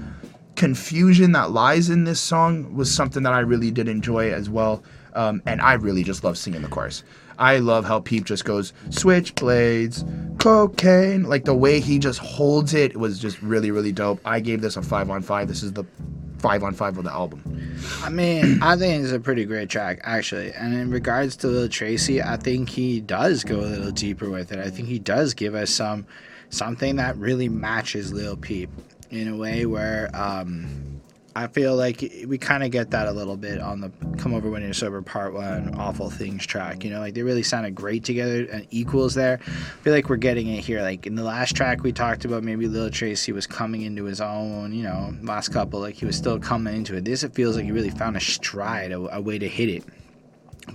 [0.56, 4.82] confusion that lies in this song was something that I really did enjoy as well.
[5.14, 7.02] Um, and I really just love singing the chorus.
[7.38, 10.04] I love how Peep just goes switchblades,
[10.38, 11.24] cocaine.
[11.24, 14.20] Like the way he just holds it was just really, really dope.
[14.24, 15.48] I gave this a five on five.
[15.48, 15.84] This is the
[16.38, 17.42] five on five of the album.
[18.02, 20.52] I mean, I think it's a pretty great track, actually.
[20.52, 24.52] And in regards to Lil Tracy, I think he does go a little deeper with
[24.52, 24.58] it.
[24.58, 26.06] I think he does give us some
[26.50, 28.70] something that really matches Lil Peep
[29.10, 30.97] in a way where um,
[31.38, 34.50] I feel like we kind of get that a little bit on the "Come Over
[34.50, 36.82] When You're Sober" part one, "Awful Things" track.
[36.82, 39.38] You know, like they really sounded great together and equals there.
[39.46, 40.82] I feel like we're getting it here.
[40.82, 44.20] Like in the last track we talked about, maybe Lil Tracy was coming into his
[44.20, 44.72] own.
[44.72, 47.04] You know, last couple like he was still coming into it.
[47.04, 49.84] This it feels like he really found a stride, a, a way to hit it.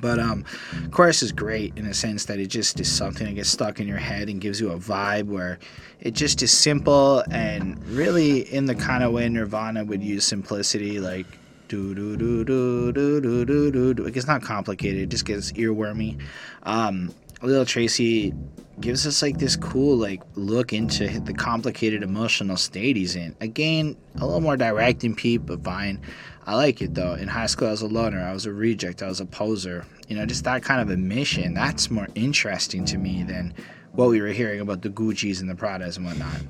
[0.02, 0.46] But um,
[0.92, 3.88] chorus is great in a sense that it just is something that gets stuck in
[3.88, 5.60] your head and gives you a vibe where
[6.00, 11.00] it just is simple and really in the kind of way Nirvana would use simplicity,
[11.00, 11.26] like
[11.68, 13.94] do do do do do do do do.
[13.94, 14.06] do.
[14.06, 16.22] It gets not complicated; it just gets earwormy.
[16.64, 18.34] Um, Lil Tracy
[18.80, 23.36] gives us like this cool like look into the complicated emotional state he's in.
[23.42, 26.00] Again, a little more direct and peep, but fine.
[26.46, 27.14] I like it though.
[27.14, 28.22] In high school, I was a loner.
[28.22, 29.02] I was a reject.
[29.02, 29.86] I was a poser.
[30.08, 31.54] You know, just that kind of admission.
[31.54, 33.54] That's more interesting to me than
[33.94, 36.42] what we were hearing about the Gucci's and the Pradas and whatnot.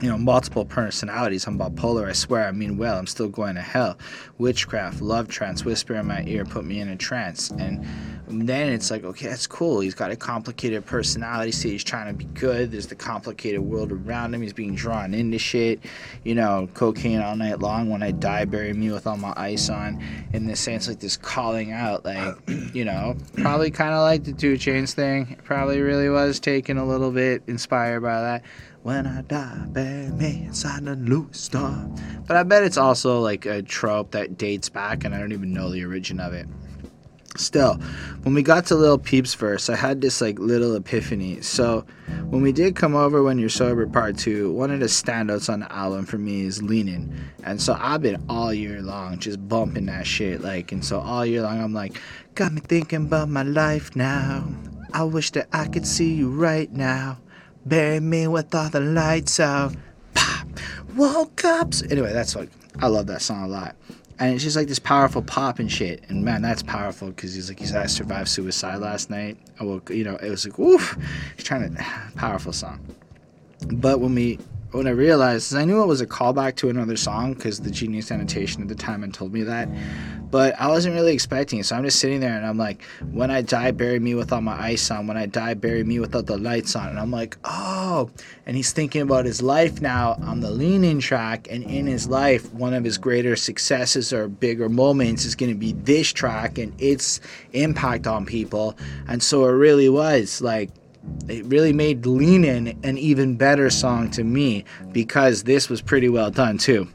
[0.00, 1.46] You know, multiple personalities.
[1.46, 2.08] I'm bipolar.
[2.08, 2.98] I swear I mean well.
[2.98, 3.96] I'm still going to hell.
[4.38, 7.50] Witchcraft, love trance, whisper in my ear, put me in a trance.
[7.50, 7.86] And
[8.26, 9.80] then it's like, okay, that's cool.
[9.80, 11.52] He's got a complicated personality.
[11.52, 12.72] See, he's trying to be good.
[12.72, 14.42] There's the complicated world around him.
[14.42, 15.80] He's being drawn into shit.
[16.24, 17.90] You know, cocaine all night long.
[17.90, 20.02] When I die, bury me with all my ice on.
[20.32, 22.36] In the sense, like this calling out, like,
[22.74, 25.38] you know, probably kind of like the 2 Chainz thing.
[25.44, 28.42] Probably really was taken a little bit inspired by that.
[28.84, 31.88] When I die, bury me inside the Louis Star.
[32.26, 35.54] But I bet it's also like a trope that dates back, and I don't even
[35.54, 36.46] know the origin of it.
[37.34, 37.76] Still,
[38.24, 41.40] when we got to Lil Peep's verse, I had this like little epiphany.
[41.40, 41.86] So,
[42.28, 45.60] when we did come over when you're sober part two, one of the standouts on
[45.60, 47.10] the album for me is Leaning.
[47.42, 50.42] And so I've been all year long just bumping that shit.
[50.42, 51.98] Like, and so all year long I'm like,
[52.34, 54.46] got me thinking about my life now.
[54.92, 57.18] I wish that I could see you right now.
[57.66, 59.74] Bury me with all the lights out.
[60.14, 60.46] Pop,
[60.94, 61.72] woke up.
[61.90, 62.50] Anyway, that's like,
[62.80, 63.76] I love that song a lot
[64.18, 66.04] and it's just like this powerful pop and shit.
[66.08, 69.38] And man, that's powerful because he's like, he's I survived suicide last night.
[69.58, 70.96] I woke, you know, it was like, oof,
[71.36, 71.84] he's trying to,
[72.16, 72.80] powerful song.
[73.68, 74.38] But when we
[74.74, 78.10] when I realized, I knew it was a callback to another song because the Genius
[78.10, 79.68] Annotation at the time had told me that,
[80.32, 81.66] but I wasn't really expecting it.
[81.66, 84.40] So I'm just sitting there and I'm like, when I die, bury me with all
[84.40, 85.06] my ice on.
[85.06, 86.88] When I die, bury me without the lights on.
[86.88, 88.10] And I'm like, oh.
[88.46, 91.46] And he's thinking about his life now on the leaning track.
[91.48, 95.58] And in his life, one of his greater successes or bigger moments is going to
[95.58, 97.20] be this track and its
[97.52, 98.76] impact on people.
[99.06, 100.70] And so it really was like,
[101.28, 106.08] it really made Lean In an even better song to me because this was pretty
[106.08, 106.88] well done too.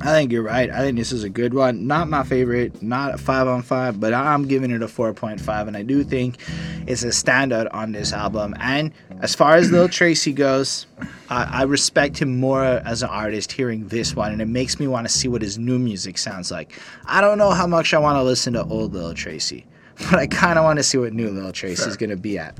[0.00, 0.68] I think you're right.
[0.70, 1.86] I think this is a good one.
[1.86, 5.68] Not my favorite, not a 5 on 5, but I'm giving it a 4.5.
[5.68, 6.38] And I do think
[6.86, 8.56] it's a standout on this album.
[8.58, 10.86] And as far as Lil Tracy goes,
[11.30, 14.32] I, I respect him more as an artist hearing this one.
[14.32, 16.72] And it makes me want to see what his new music sounds like.
[17.06, 19.64] I don't know how much I want to listen to old Lil Tracy.
[20.10, 21.96] but I kind of want to see what new Lil Tracy's Sure.
[21.96, 22.56] going to be at.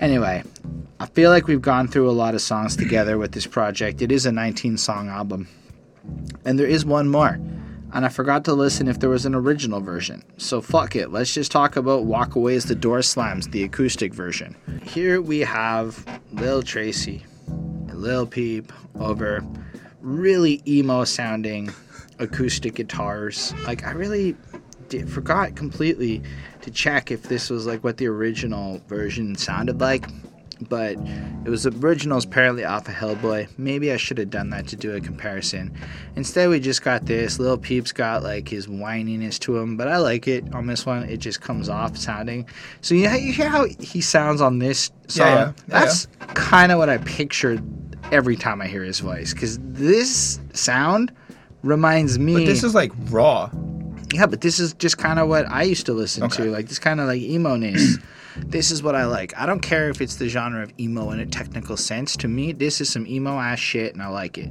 [0.00, 0.42] Anyway,
[0.98, 4.00] I feel like we've gone through a lot of songs together with this project.
[4.00, 5.46] It is a 19 song album,
[6.46, 7.38] and there is one more.
[7.92, 10.22] And I forgot to listen if there was an original version.
[10.38, 11.10] So fuck it.
[11.10, 14.56] Let's just talk about Walk Away as the Door Slams, the acoustic version.
[14.82, 19.44] Here we have Lil Tracy and Lil Peep over
[20.00, 21.70] really emo sounding
[22.18, 23.52] acoustic guitars.
[23.66, 24.34] Like I really
[24.88, 26.22] did, forgot completely
[26.62, 30.06] to check if this was like what the original version sounded like.
[30.68, 30.98] But
[31.46, 33.48] it was the originals apparently off of Hellboy.
[33.56, 35.72] Maybe I should have done that to do a comparison.
[36.16, 37.38] Instead, we just got this.
[37.38, 41.04] Lil Peep's got like his whininess to him, but I like it on this one.
[41.04, 42.46] It just comes off sounding.
[42.82, 45.26] So you, you hear how he sounds on this song?
[45.26, 45.46] Yeah, yeah.
[45.46, 47.62] Yeah, That's kind of what I pictured
[48.12, 49.32] every time I hear his voice.
[49.32, 51.10] Because this sound
[51.62, 52.34] reminds me.
[52.34, 53.50] But this is like raw.
[54.12, 56.44] Yeah, but this is just kind of what I used to listen Okay.
[56.44, 56.50] to.
[56.50, 57.96] Like this kind of like emo ness.
[58.36, 59.36] This is what I like.
[59.36, 62.16] I don't care if it's the genre of emo in a technical sense.
[62.18, 64.50] To me, this is some emo ass shit, and I like it.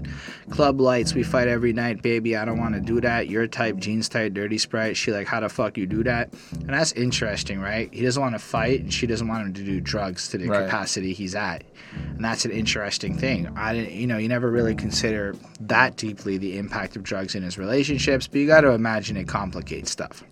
[0.50, 2.36] Club lights, we fight every night, baby.
[2.36, 3.28] I don't want to do that.
[3.30, 4.98] Your type, jeans tight, dirty sprite.
[4.98, 6.34] She like, how the fuck you do that?
[6.60, 7.94] And that's interesting, right?
[7.94, 10.48] He doesn't want to fight, and she doesn't want him to do drugs to the
[10.48, 10.66] Right.
[10.66, 11.64] capacity he's at.
[11.96, 13.48] And that's an interesting thing.
[13.56, 17.44] I didn't, you know, you never really consider that deeply the impact of drugs in
[17.44, 20.24] his relationships, but you got to imagine it complicates stuff.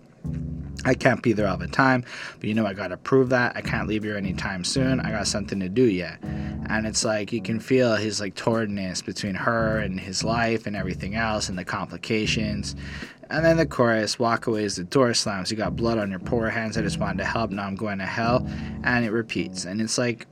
[0.84, 2.04] I can't be there all the time,
[2.38, 3.56] but you know I gotta prove that.
[3.56, 5.00] I can't leave here anytime soon.
[5.00, 6.18] I got something to do yet.
[6.70, 10.76] And it's like you can feel his like tornness between her and his life and
[10.76, 12.76] everything else and the complications.
[13.30, 15.50] And then the chorus, walk away as the door slams.
[15.50, 16.78] You got blood on your poor hands.
[16.78, 17.50] I just wanted to help.
[17.50, 18.46] Now I'm going to hell.
[18.84, 19.66] And it repeats.
[19.66, 20.26] And it's like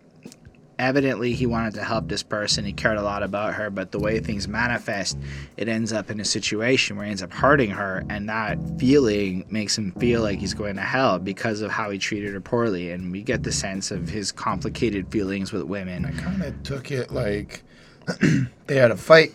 [0.79, 3.99] evidently he wanted to help this person he cared a lot about her but the
[3.99, 5.19] way things manifest
[5.57, 9.45] it ends up in a situation where he ends up hurting her and that feeling
[9.51, 12.91] makes him feel like he's going to hell because of how he treated her poorly
[12.91, 16.05] and we get the sense of his complicated feelings with women.
[16.05, 17.63] I kind of took it like
[18.67, 19.33] they had a fight.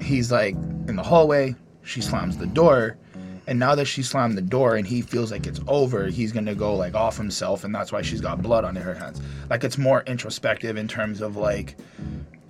[0.00, 0.54] He's like
[0.88, 1.54] in the hallway.
[1.82, 2.96] She slams the door.
[3.50, 6.54] And now that she slammed the door and he feels like it's over, he's gonna
[6.54, 9.20] go like off himself, and that's why she's got blood on her hands.
[9.50, 11.76] Like it's more introspective in terms of like,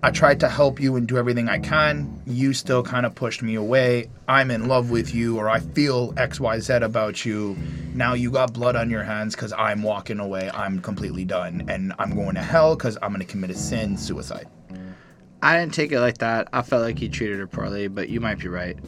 [0.03, 2.23] I tried to help you and do everything I can.
[2.27, 4.11] You still kind of pushed me away.
[4.29, 7.57] I'm in love with you, or I feel X, Y, Z about you.
[7.95, 10.51] Now you got blood on your hands because I'm walking away.
[10.53, 14.49] I'm completely done, and I'm going to hell because I'm gonna commit a sin, suicide.
[15.43, 18.21] i didn't take it like that i felt like he treated her poorly but you
[18.21, 18.79] might be right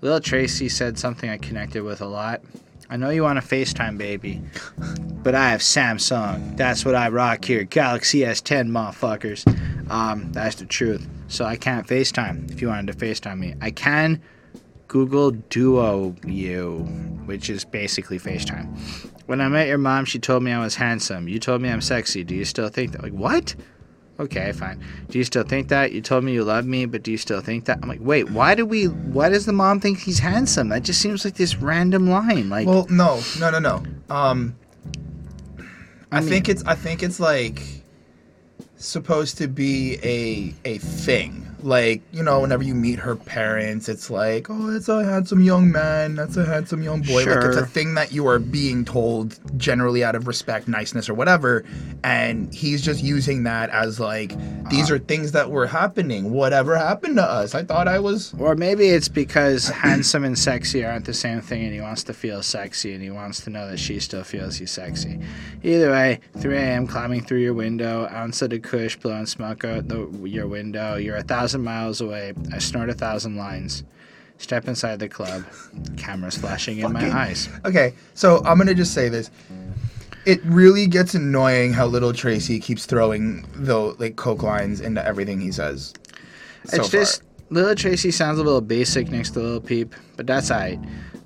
[0.00, 2.40] lil tracy said something i connected with a lot
[2.88, 4.42] i know you want a facetime baby
[5.22, 6.56] but I have Samsung.
[6.56, 7.64] That's what I rock here.
[7.64, 9.46] Galaxy S10, motherfuckers.
[9.90, 11.06] Um, that's the truth.
[11.28, 13.54] So I can't FaceTime if you wanted to FaceTime me.
[13.60, 14.20] I can
[14.88, 16.78] Google Duo you,
[17.26, 18.66] which is basically FaceTime.
[19.26, 21.28] When I met your mom, she told me I was handsome.
[21.28, 22.24] You told me I'm sexy.
[22.24, 23.02] Do you still think that?
[23.02, 23.54] Like, what?
[24.20, 24.78] Okay, fine.
[25.08, 25.92] Do you still think that?
[25.92, 27.78] You told me you love me, but do you still think that?
[27.82, 30.68] I'm like, wait, why do we, why does the mom think he's handsome?
[30.68, 32.50] That just seems like this random line.
[32.50, 33.82] Like, Well, no, no, no, no.
[34.14, 34.54] Um,
[36.12, 37.62] I, I mean- think it's I think it's like
[38.80, 41.46] supposed to be a a thing.
[41.62, 45.70] Like you know, whenever you meet her parents, it's like, oh, it's a handsome young
[45.70, 46.14] man.
[46.14, 47.26] That's a handsome young boy.
[47.26, 51.14] Like it's a thing that you are being told generally out of respect, niceness, or
[51.14, 51.64] whatever.
[52.02, 54.30] And he's just using that as like
[54.70, 54.94] these uh-huh.
[54.94, 56.32] are things that were happening.
[56.32, 57.54] Whatever happened to us?
[57.54, 58.32] I thought I was.
[58.38, 62.14] Or maybe it's because handsome and sexy aren't the same thing, and he wants to
[62.14, 65.20] feel sexy, and he wants to know that she still feels he's sexy.
[65.62, 66.86] Either way, 3 a.m.
[66.86, 68.58] climbing through your window, ounce of the
[69.00, 70.96] blowing smoke out the, your window.
[70.96, 72.32] You're a thousand miles away.
[72.52, 73.84] I snort a thousand lines.
[74.38, 75.44] Step inside the club.
[75.96, 77.48] Cameras flashing in my eyes.
[77.64, 79.30] Okay, so I'm gonna just say this.
[80.24, 85.40] It really gets annoying how little Tracy keeps throwing the like coke lines into everything
[85.40, 85.92] he says.
[86.64, 87.00] so it's far.
[87.00, 90.78] just Little Tracy sounds a little basic next to Little Peep, but that's alright.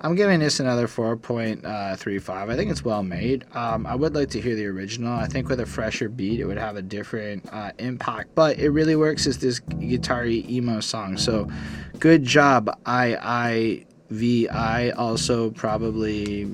[0.05, 2.29] I'm giving this another 4.35.
[2.29, 3.43] I think it's well made.
[3.55, 5.11] Um, I would like to hear the original.
[5.11, 8.35] I think with a fresher beat, it would have a different uh, impact.
[8.35, 11.17] But it really works as this guitar emo song.
[11.17, 11.49] So,
[11.97, 14.91] good job, I I V I.
[14.91, 16.51] Also, probably,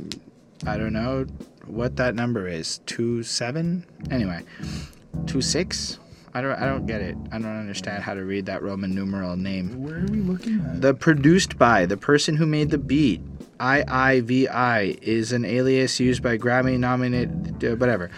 [0.66, 1.26] I don't know
[1.66, 2.78] what that number is.
[2.86, 3.86] Two seven.
[4.10, 4.46] Anyway,
[5.26, 6.00] two six.
[6.34, 6.54] I don't.
[6.54, 7.18] I don't get it.
[7.32, 9.84] I don't understand how to read that Roman numeral name.
[9.84, 10.82] Where are we looking at?
[10.82, 13.22] The produced by the person who made the beat,
[13.60, 18.10] IIVI, is an alias used by Grammy nominated, uh, whatever.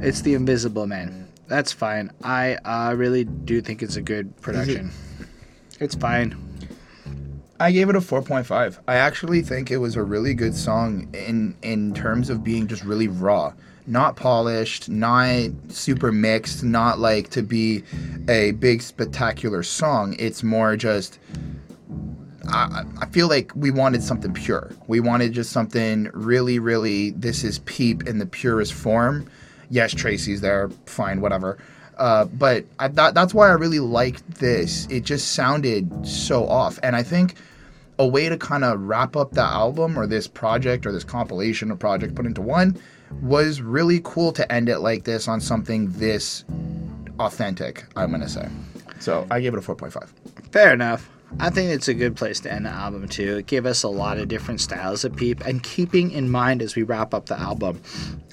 [0.00, 1.28] It's the Invisible Man.
[1.48, 2.10] That's fine.
[2.22, 4.90] I uh, really do think it's a good production.
[5.80, 6.36] It's fine.
[7.58, 8.78] I gave it a 4.5.
[8.86, 12.84] I actually think it was a really good song in in terms of being just
[12.84, 13.52] really raw,
[13.86, 17.82] not polished, not super mixed, not like to be
[18.28, 20.16] a big spectacular song.
[20.18, 21.18] It's more just
[22.48, 24.70] I, I feel like we wanted something pure.
[24.86, 27.10] We wanted just something really, really.
[27.10, 29.28] This is Peep in the purest form.
[29.70, 30.70] Yes, Tracy's there.
[30.86, 31.58] Fine, whatever.
[31.98, 34.86] Uh, but I, that, that's why I really liked this.
[34.90, 37.36] It just sounded so off, and I think
[37.98, 41.70] a way to kind of wrap up the album or this project or this compilation
[41.70, 42.78] or project put into one
[43.22, 46.44] was really cool to end it like this on something this
[47.18, 47.86] authentic.
[47.96, 48.48] I'm gonna say.
[48.98, 50.08] So I gave it a 4.5.
[50.52, 51.10] Fair enough.
[51.40, 53.38] I think it's a good place to end the album too.
[53.38, 56.76] It gave us a lot of different styles of Peep, and keeping in mind as
[56.76, 57.80] we wrap up the album,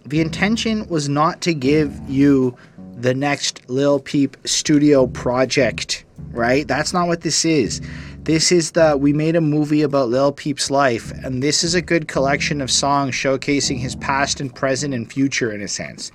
[0.05, 2.55] the intention was not to give you
[2.95, 6.67] the next Lil Peep studio project, right?
[6.67, 7.81] That's not what this is.
[8.23, 11.81] This is the we made a movie about Lil Peep's life, and this is a
[11.81, 16.09] good collection of songs showcasing his past and present and future in a sense.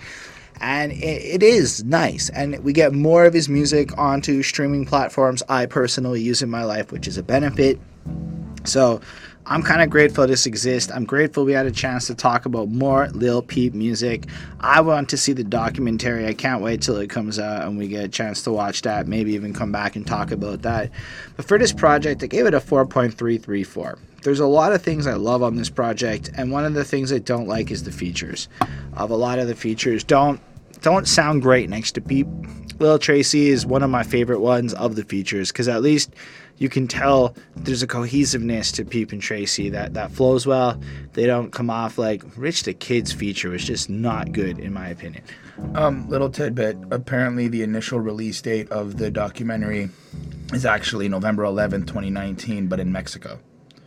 [0.58, 5.42] And it, it is nice, and we get more of his music onto streaming platforms
[5.50, 7.78] I personally use in my life, which is a benefit.
[8.64, 9.02] So
[9.50, 10.92] I'm kind of grateful this exists.
[10.92, 14.26] I'm grateful we had a chance to talk about more Lil Peep music.
[14.60, 16.26] I want to see the documentary.
[16.26, 19.06] I can't wait till it comes out and we get a chance to watch that.
[19.06, 20.90] Maybe even come back and talk about that.
[21.36, 23.98] But for this project, I gave it a 4.334.
[24.22, 27.10] There's a lot of things I love on this project, and one of the things
[27.10, 28.48] I don't like is the features.
[28.94, 30.40] Of a lot of the features don't
[30.82, 32.26] don't sound great next to Peep.
[32.78, 36.14] Lil Tracy is one of my favorite ones of the features because at least
[36.58, 40.80] you can tell there's a cohesiveness to Peep and Tracy that, that flows well.
[41.12, 44.88] They don't come off like Rich the Kid's feature was just not good in my
[44.88, 45.22] opinion.
[45.74, 46.76] Um, little tidbit.
[46.90, 49.88] Apparently, the initial release date of the documentary
[50.52, 53.38] is actually November 11th, 2019, but in Mexico.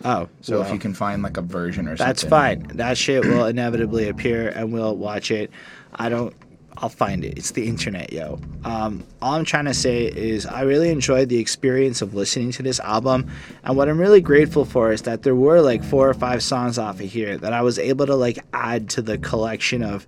[0.03, 2.29] Oh, So well, if you can find like a version or that's something.
[2.59, 2.77] That's fine.
[2.77, 5.51] That shit will inevitably appear and we'll watch it.
[5.93, 6.33] I don't.
[6.77, 7.37] I'll find it.
[7.37, 8.39] It's the internet, yo.
[8.63, 12.63] Um, all I'm trying to say is I really enjoyed the experience of listening to
[12.63, 13.29] this album,
[13.63, 16.77] and what I'm really grateful for is that there were like four or five songs
[16.77, 20.07] off of here that I was able to like add to the collection of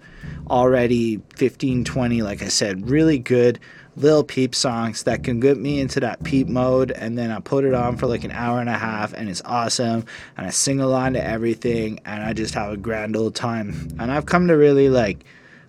[0.49, 3.59] already 15, 20, like I said, really good
[3.95, 7.63] Lil Peep songs that can get me into that peep mode, and then I put
[7.63, 10.79] it on for like an hour and a half, and it's awesome, and I sing
[10.79, 13.89] along to everything, and I just have a grand old time.
[13.99, 15.23] And I've come to really like,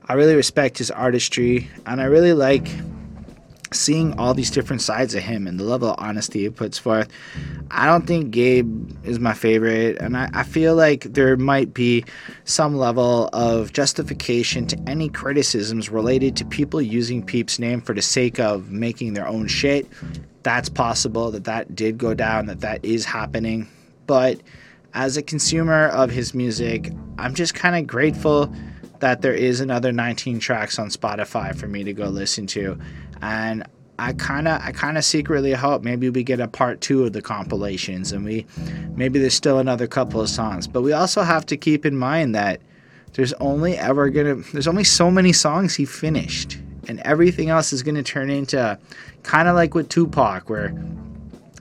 [0.07, 2.69] I really respect his artistry, and I really like
[3.73, 7.09] seeing all these different sides of him and the level of honesty he puts forth.
[7.71, 12.05] I don't think Gabe is my favorite, and I, I feel like there might be
[12.45, 18.03] some level of justification to any criticisms related to people using Peep's name for the
[18.03, 19.89] sake of making their own shit.
[20.43, 23.67] That's possible that that did go down, that that is happening.
[24.07, 24.41] But
[24.93, 28.55] as a consumer of his music, I'm just kind of grateful
[29.01, 32.79] that there is another 19 tracks on Spotify for me to go listen to.
[33.21, 33.65] And
[33.99, 37.13] I kind of I kind of secretly hope maybe we get a part 2 of
[37.13, 38.47] the compilations and we
[38.97, 40.67] maybe there's still another couple of songs.
[40.67, 42.61] But we also have to keep in mind that
[43.13, 46.59] there's only ever going to there's only so many songs he finished
[46.89, 48.79] and everything else is going to turn into
[49.23, 50.75] kind of like with Tupac where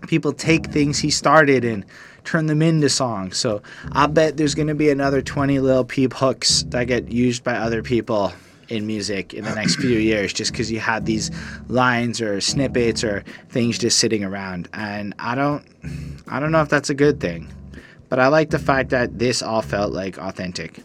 [0.07, 1.85] people take things he started and
[2.23, 3.37] turn them into songs.
[3.37, 7.43] So I bet there's going to be another 20 Lil Peep hooks that get used
[7.43, 8.33] by other people
[8.69, 11.31] in music in the next few years just because you had these
[11.67, 15.65] lines or snippets or things just sitting around and i don't
[16.27, 17.51] i don't know if that's a good thing
[18.09, 20.81] but i like the fact that this all felt like authentic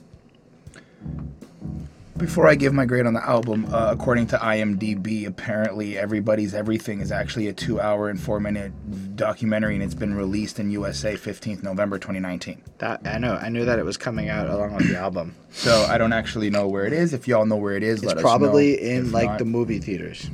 [2.19, 7.01] Before I give my grade on the album, uh, according to IMDb, apparently Everybody's Everything
[7.01, 8.73] is actually a two hour and four minute
[9.17, 12.63] documentary and it's been released in USA 15th November 2019.
[12.79, 15.87] that i know i knew that it was coming out along with the album So
[15.89, 17.13] I don't actually know where it is.
[17.13, 18.83] If y'all know where it is, it's let us probably know.
[18.83, 20.29] in If like not- the movie theaters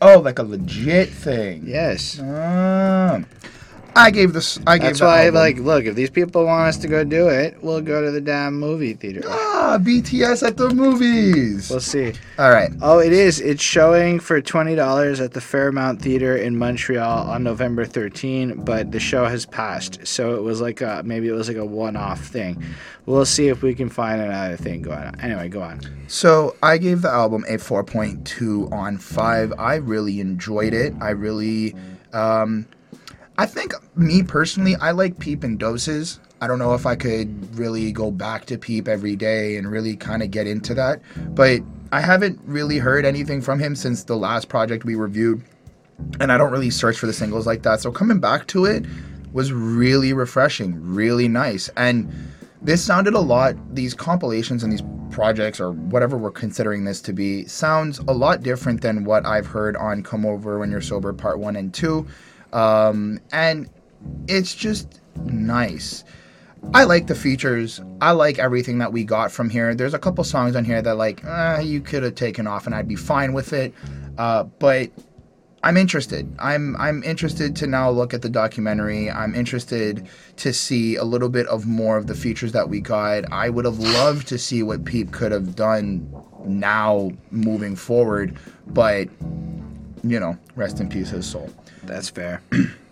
[0.00, 1.64] Oh, like a legit thing.
[1.66, 3.26] yes Um,
[3.98, 4.58] I gave this.
[4.66, 7.28] I gave that's why album- like look if these people want us to go do
[7.28, 11.68] it we'll go to the damn movie theater Ah, BTS at the movies.
[11.68, 12.70] we'll see All right.
[12.80, 13.40] Oh, it is.
[13.40, 18.62] It's showing for twenty dollars at the Fairmount Theater in Montreal on November 13.
[18.64, 21.64] But the show has passed, so it was like a maybe it was like a
[21.66, 22.62] one-off thing.
[23.06, 25.20] We'll see if we can find another thing going on.
[25.20, 25.80] Anyway, go on.
[26.08, 29.52] So I gave the album a 4.2 on 5.
[29.58, 30.94] I really enjoyed it.
[31.00, 31.74] I really
[32.12, 32.66] um
[33.38, 36.18] I think me personally, I like Peep in doses.
[36.40, 39.94] I don't know if I could really go back to Peep every day and really
[39.96, 41.00] kind of get into that,
[41.30, 41.60] but
[41.92, 45.40] I haven't really heard anything from him since the last project we reviewed,
[46.18, 47.80] and I don't really search for the singles like that.
[47.80, 48.84] So coming back to it,
[49.32, 51.68] was really refreshing, really nice.
[51.76, 52.10] And
[52.62, 57.12] this sounded a lot, these compilations and these projects or whatever we're considering this to
[57.12, 61.12] be, sounds a lot different than what I've heard on Come Over When You're Sober
[61.12, 62.06] Part 1 and 2.
[62.52, 63.68] Um, and
[64.26, 66.04] it's just nice.
[66.74, 67.80] I like the features.
[68.00, 69.74] I like everything that we got from here.
[69.74, 72.74] There's a couple songs on here that like uh, you could have taken off, and
[72.74, 73.72] I'd be fine with it.
[74.16, 74.90] Uh, but
[75.62, 76.32] I'm interested.
[76.38, 79.10] I'm I'm interested to now look at the documentary.
[79.10, 83.30] I'm interested to see a little bit of more of the features that we got.
[83.32, 86.12] I would have loved to see what Peep could have done
[86.44, 88.36] now moving forward,
[88.68, 89.08] but
[90.02, 91.50] you know, rest in peace his soul.
[91.84, 92.42] That's fair.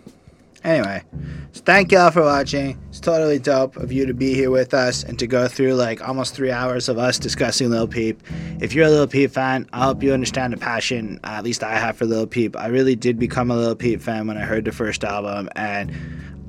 [0.63, 1.03] anyway,
[1.51, 2.79] so thank y'all for watching.
[2.89, 6.07] It's totally dope of you to be here with us and to go through like
[6.07, 8.21] almost three hours of us discussing Lil Peep.
[8.59, 11.63] If you're a Lil Peep fan, I hope you understand the passion, uh, at least
[11.63, 12.55] I have for Lil Peep.
[12.55, 15.91] I really did become a Lil Peep fan when I heard the first album, and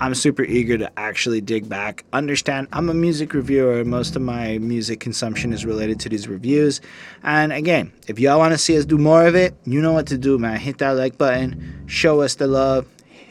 [0.00, 2.68] I'm super eager to actually dig back, understand.
[2.72, 3.84] I'm a music reviewer.
[3.84, 6.80] Most of my music consumption is related to these reviews.
[7.24, 10.06] And again, if y'all want to see us do more of it, you know what
[10.08, 10.58] to do, man.
[10.58, 12.86] Hit that like button, show us the love,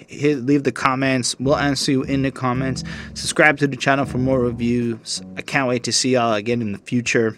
[0.08, 1.40] hit, leave the comments.
[1.40, 2.84] We'll answer you in the comments.
[3.14, 5.22] Subscribe to the channel for more reviews.
[5.38, 7.36] I can't wait to see y'all again in the future.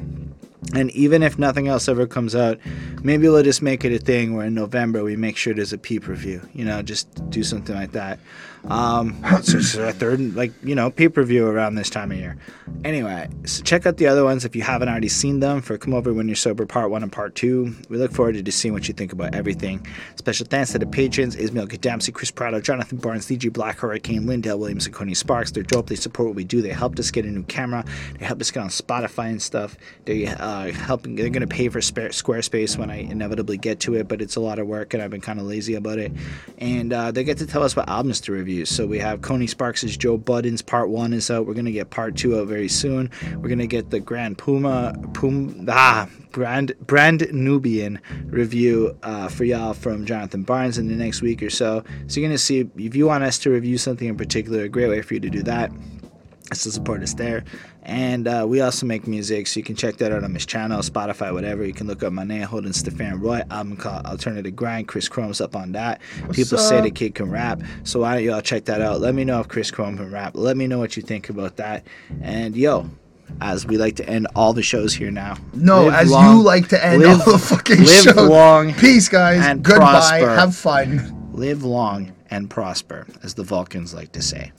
[0.73, 2.59] And even if nothing else ever comes out,
[3.01, 5.77] maybe we'll just make it a thing where in November we make sure there's a
[5.77, 6.47] peep review.
[6.53, 8.19] You know, just do something like that.
[8.67, 12.37] Um, so it's a third, like, you know, peep review around this time of year.
[12.83, 15.93] Anyway, so check out the other ones if you haven't already seen them for Come
[15.93, 17.75] Over When You're Sober Part 1 and Part 2.
[17.89, 19.85] We look forward to just seeing what you think about everything.
[20.15, 24.59] Special thanks to the patrons Ismail Gadamsi, Chris Prado, Jonathan Barnes, DG Black Hurricane, Lindell
[24.59, 25.51] Williams, and Coney Sparks.
[25.51, 25.87] They're dope.
[25.87, 26.61] They support what we do.
[26.61, 27.83] They helped us get a new camera.
[28.17, 29.77] They helped us get on Spotify and stuff.
[30.05, 31.15] They uh, helping.
[31.15, 34.35] They're going to pay for Spa- Squarespace when I inevitably get to it, but it's
[34.35, 36.11] a lot of work and I've been kind of lazy about it.
[36.57, 38.48] And uh, they get to tell us what albums to review.
[38.65, 41.45] So we have Coney Sparks' Joe Budden's Part 1 is out.
[41.45, 43.11] We're to get Part 2 out very soon.
[43.35, 49.73] We're to get the Grand Puba, Pum, ah, Brand, Brand Nubian review uh, for y'all
[49.73, 51.83] from Jonathan Barnes in the next week or so.
[52.07, 54.89] So you're to see if you want us to review something in particular, a great
[54.89, 55.71] way for you to do that
[56.49, 57.43] to support us there.
[57.83, 60.79] And uh, we also make music, so you can check that out on his channel,
[60.81, 61.65] Spotify, whatever.
[61.65, 64.87] You can look up my name, Holden Stefan Roy, album called Alternative Grind.
[64.87, 66.01] Chris Chrome's up on that.
[66.25, 68.99] What's People say the kid can rap, so why don't y'all check that out?
[69.01, 70.31] Let me know if Chris Chrome can rap.
[70.35, 71.85] Let me know what you think about that.
[72.21, 72.89] And yo,
[73.41, 75.37] as we like to end all the shows here now.
[75.53, 78.15] No, live as long- you like to end live- all the fucking live shows.
[78.15, 79.43] long Peace, guys.
[79.43, 79.91] and Goodbye.
[80.21, 80.29] prosper.
[80.35, 81.29] Have fun.
[81.33, 84.51] live long and prosper, as the Vulcans like to say.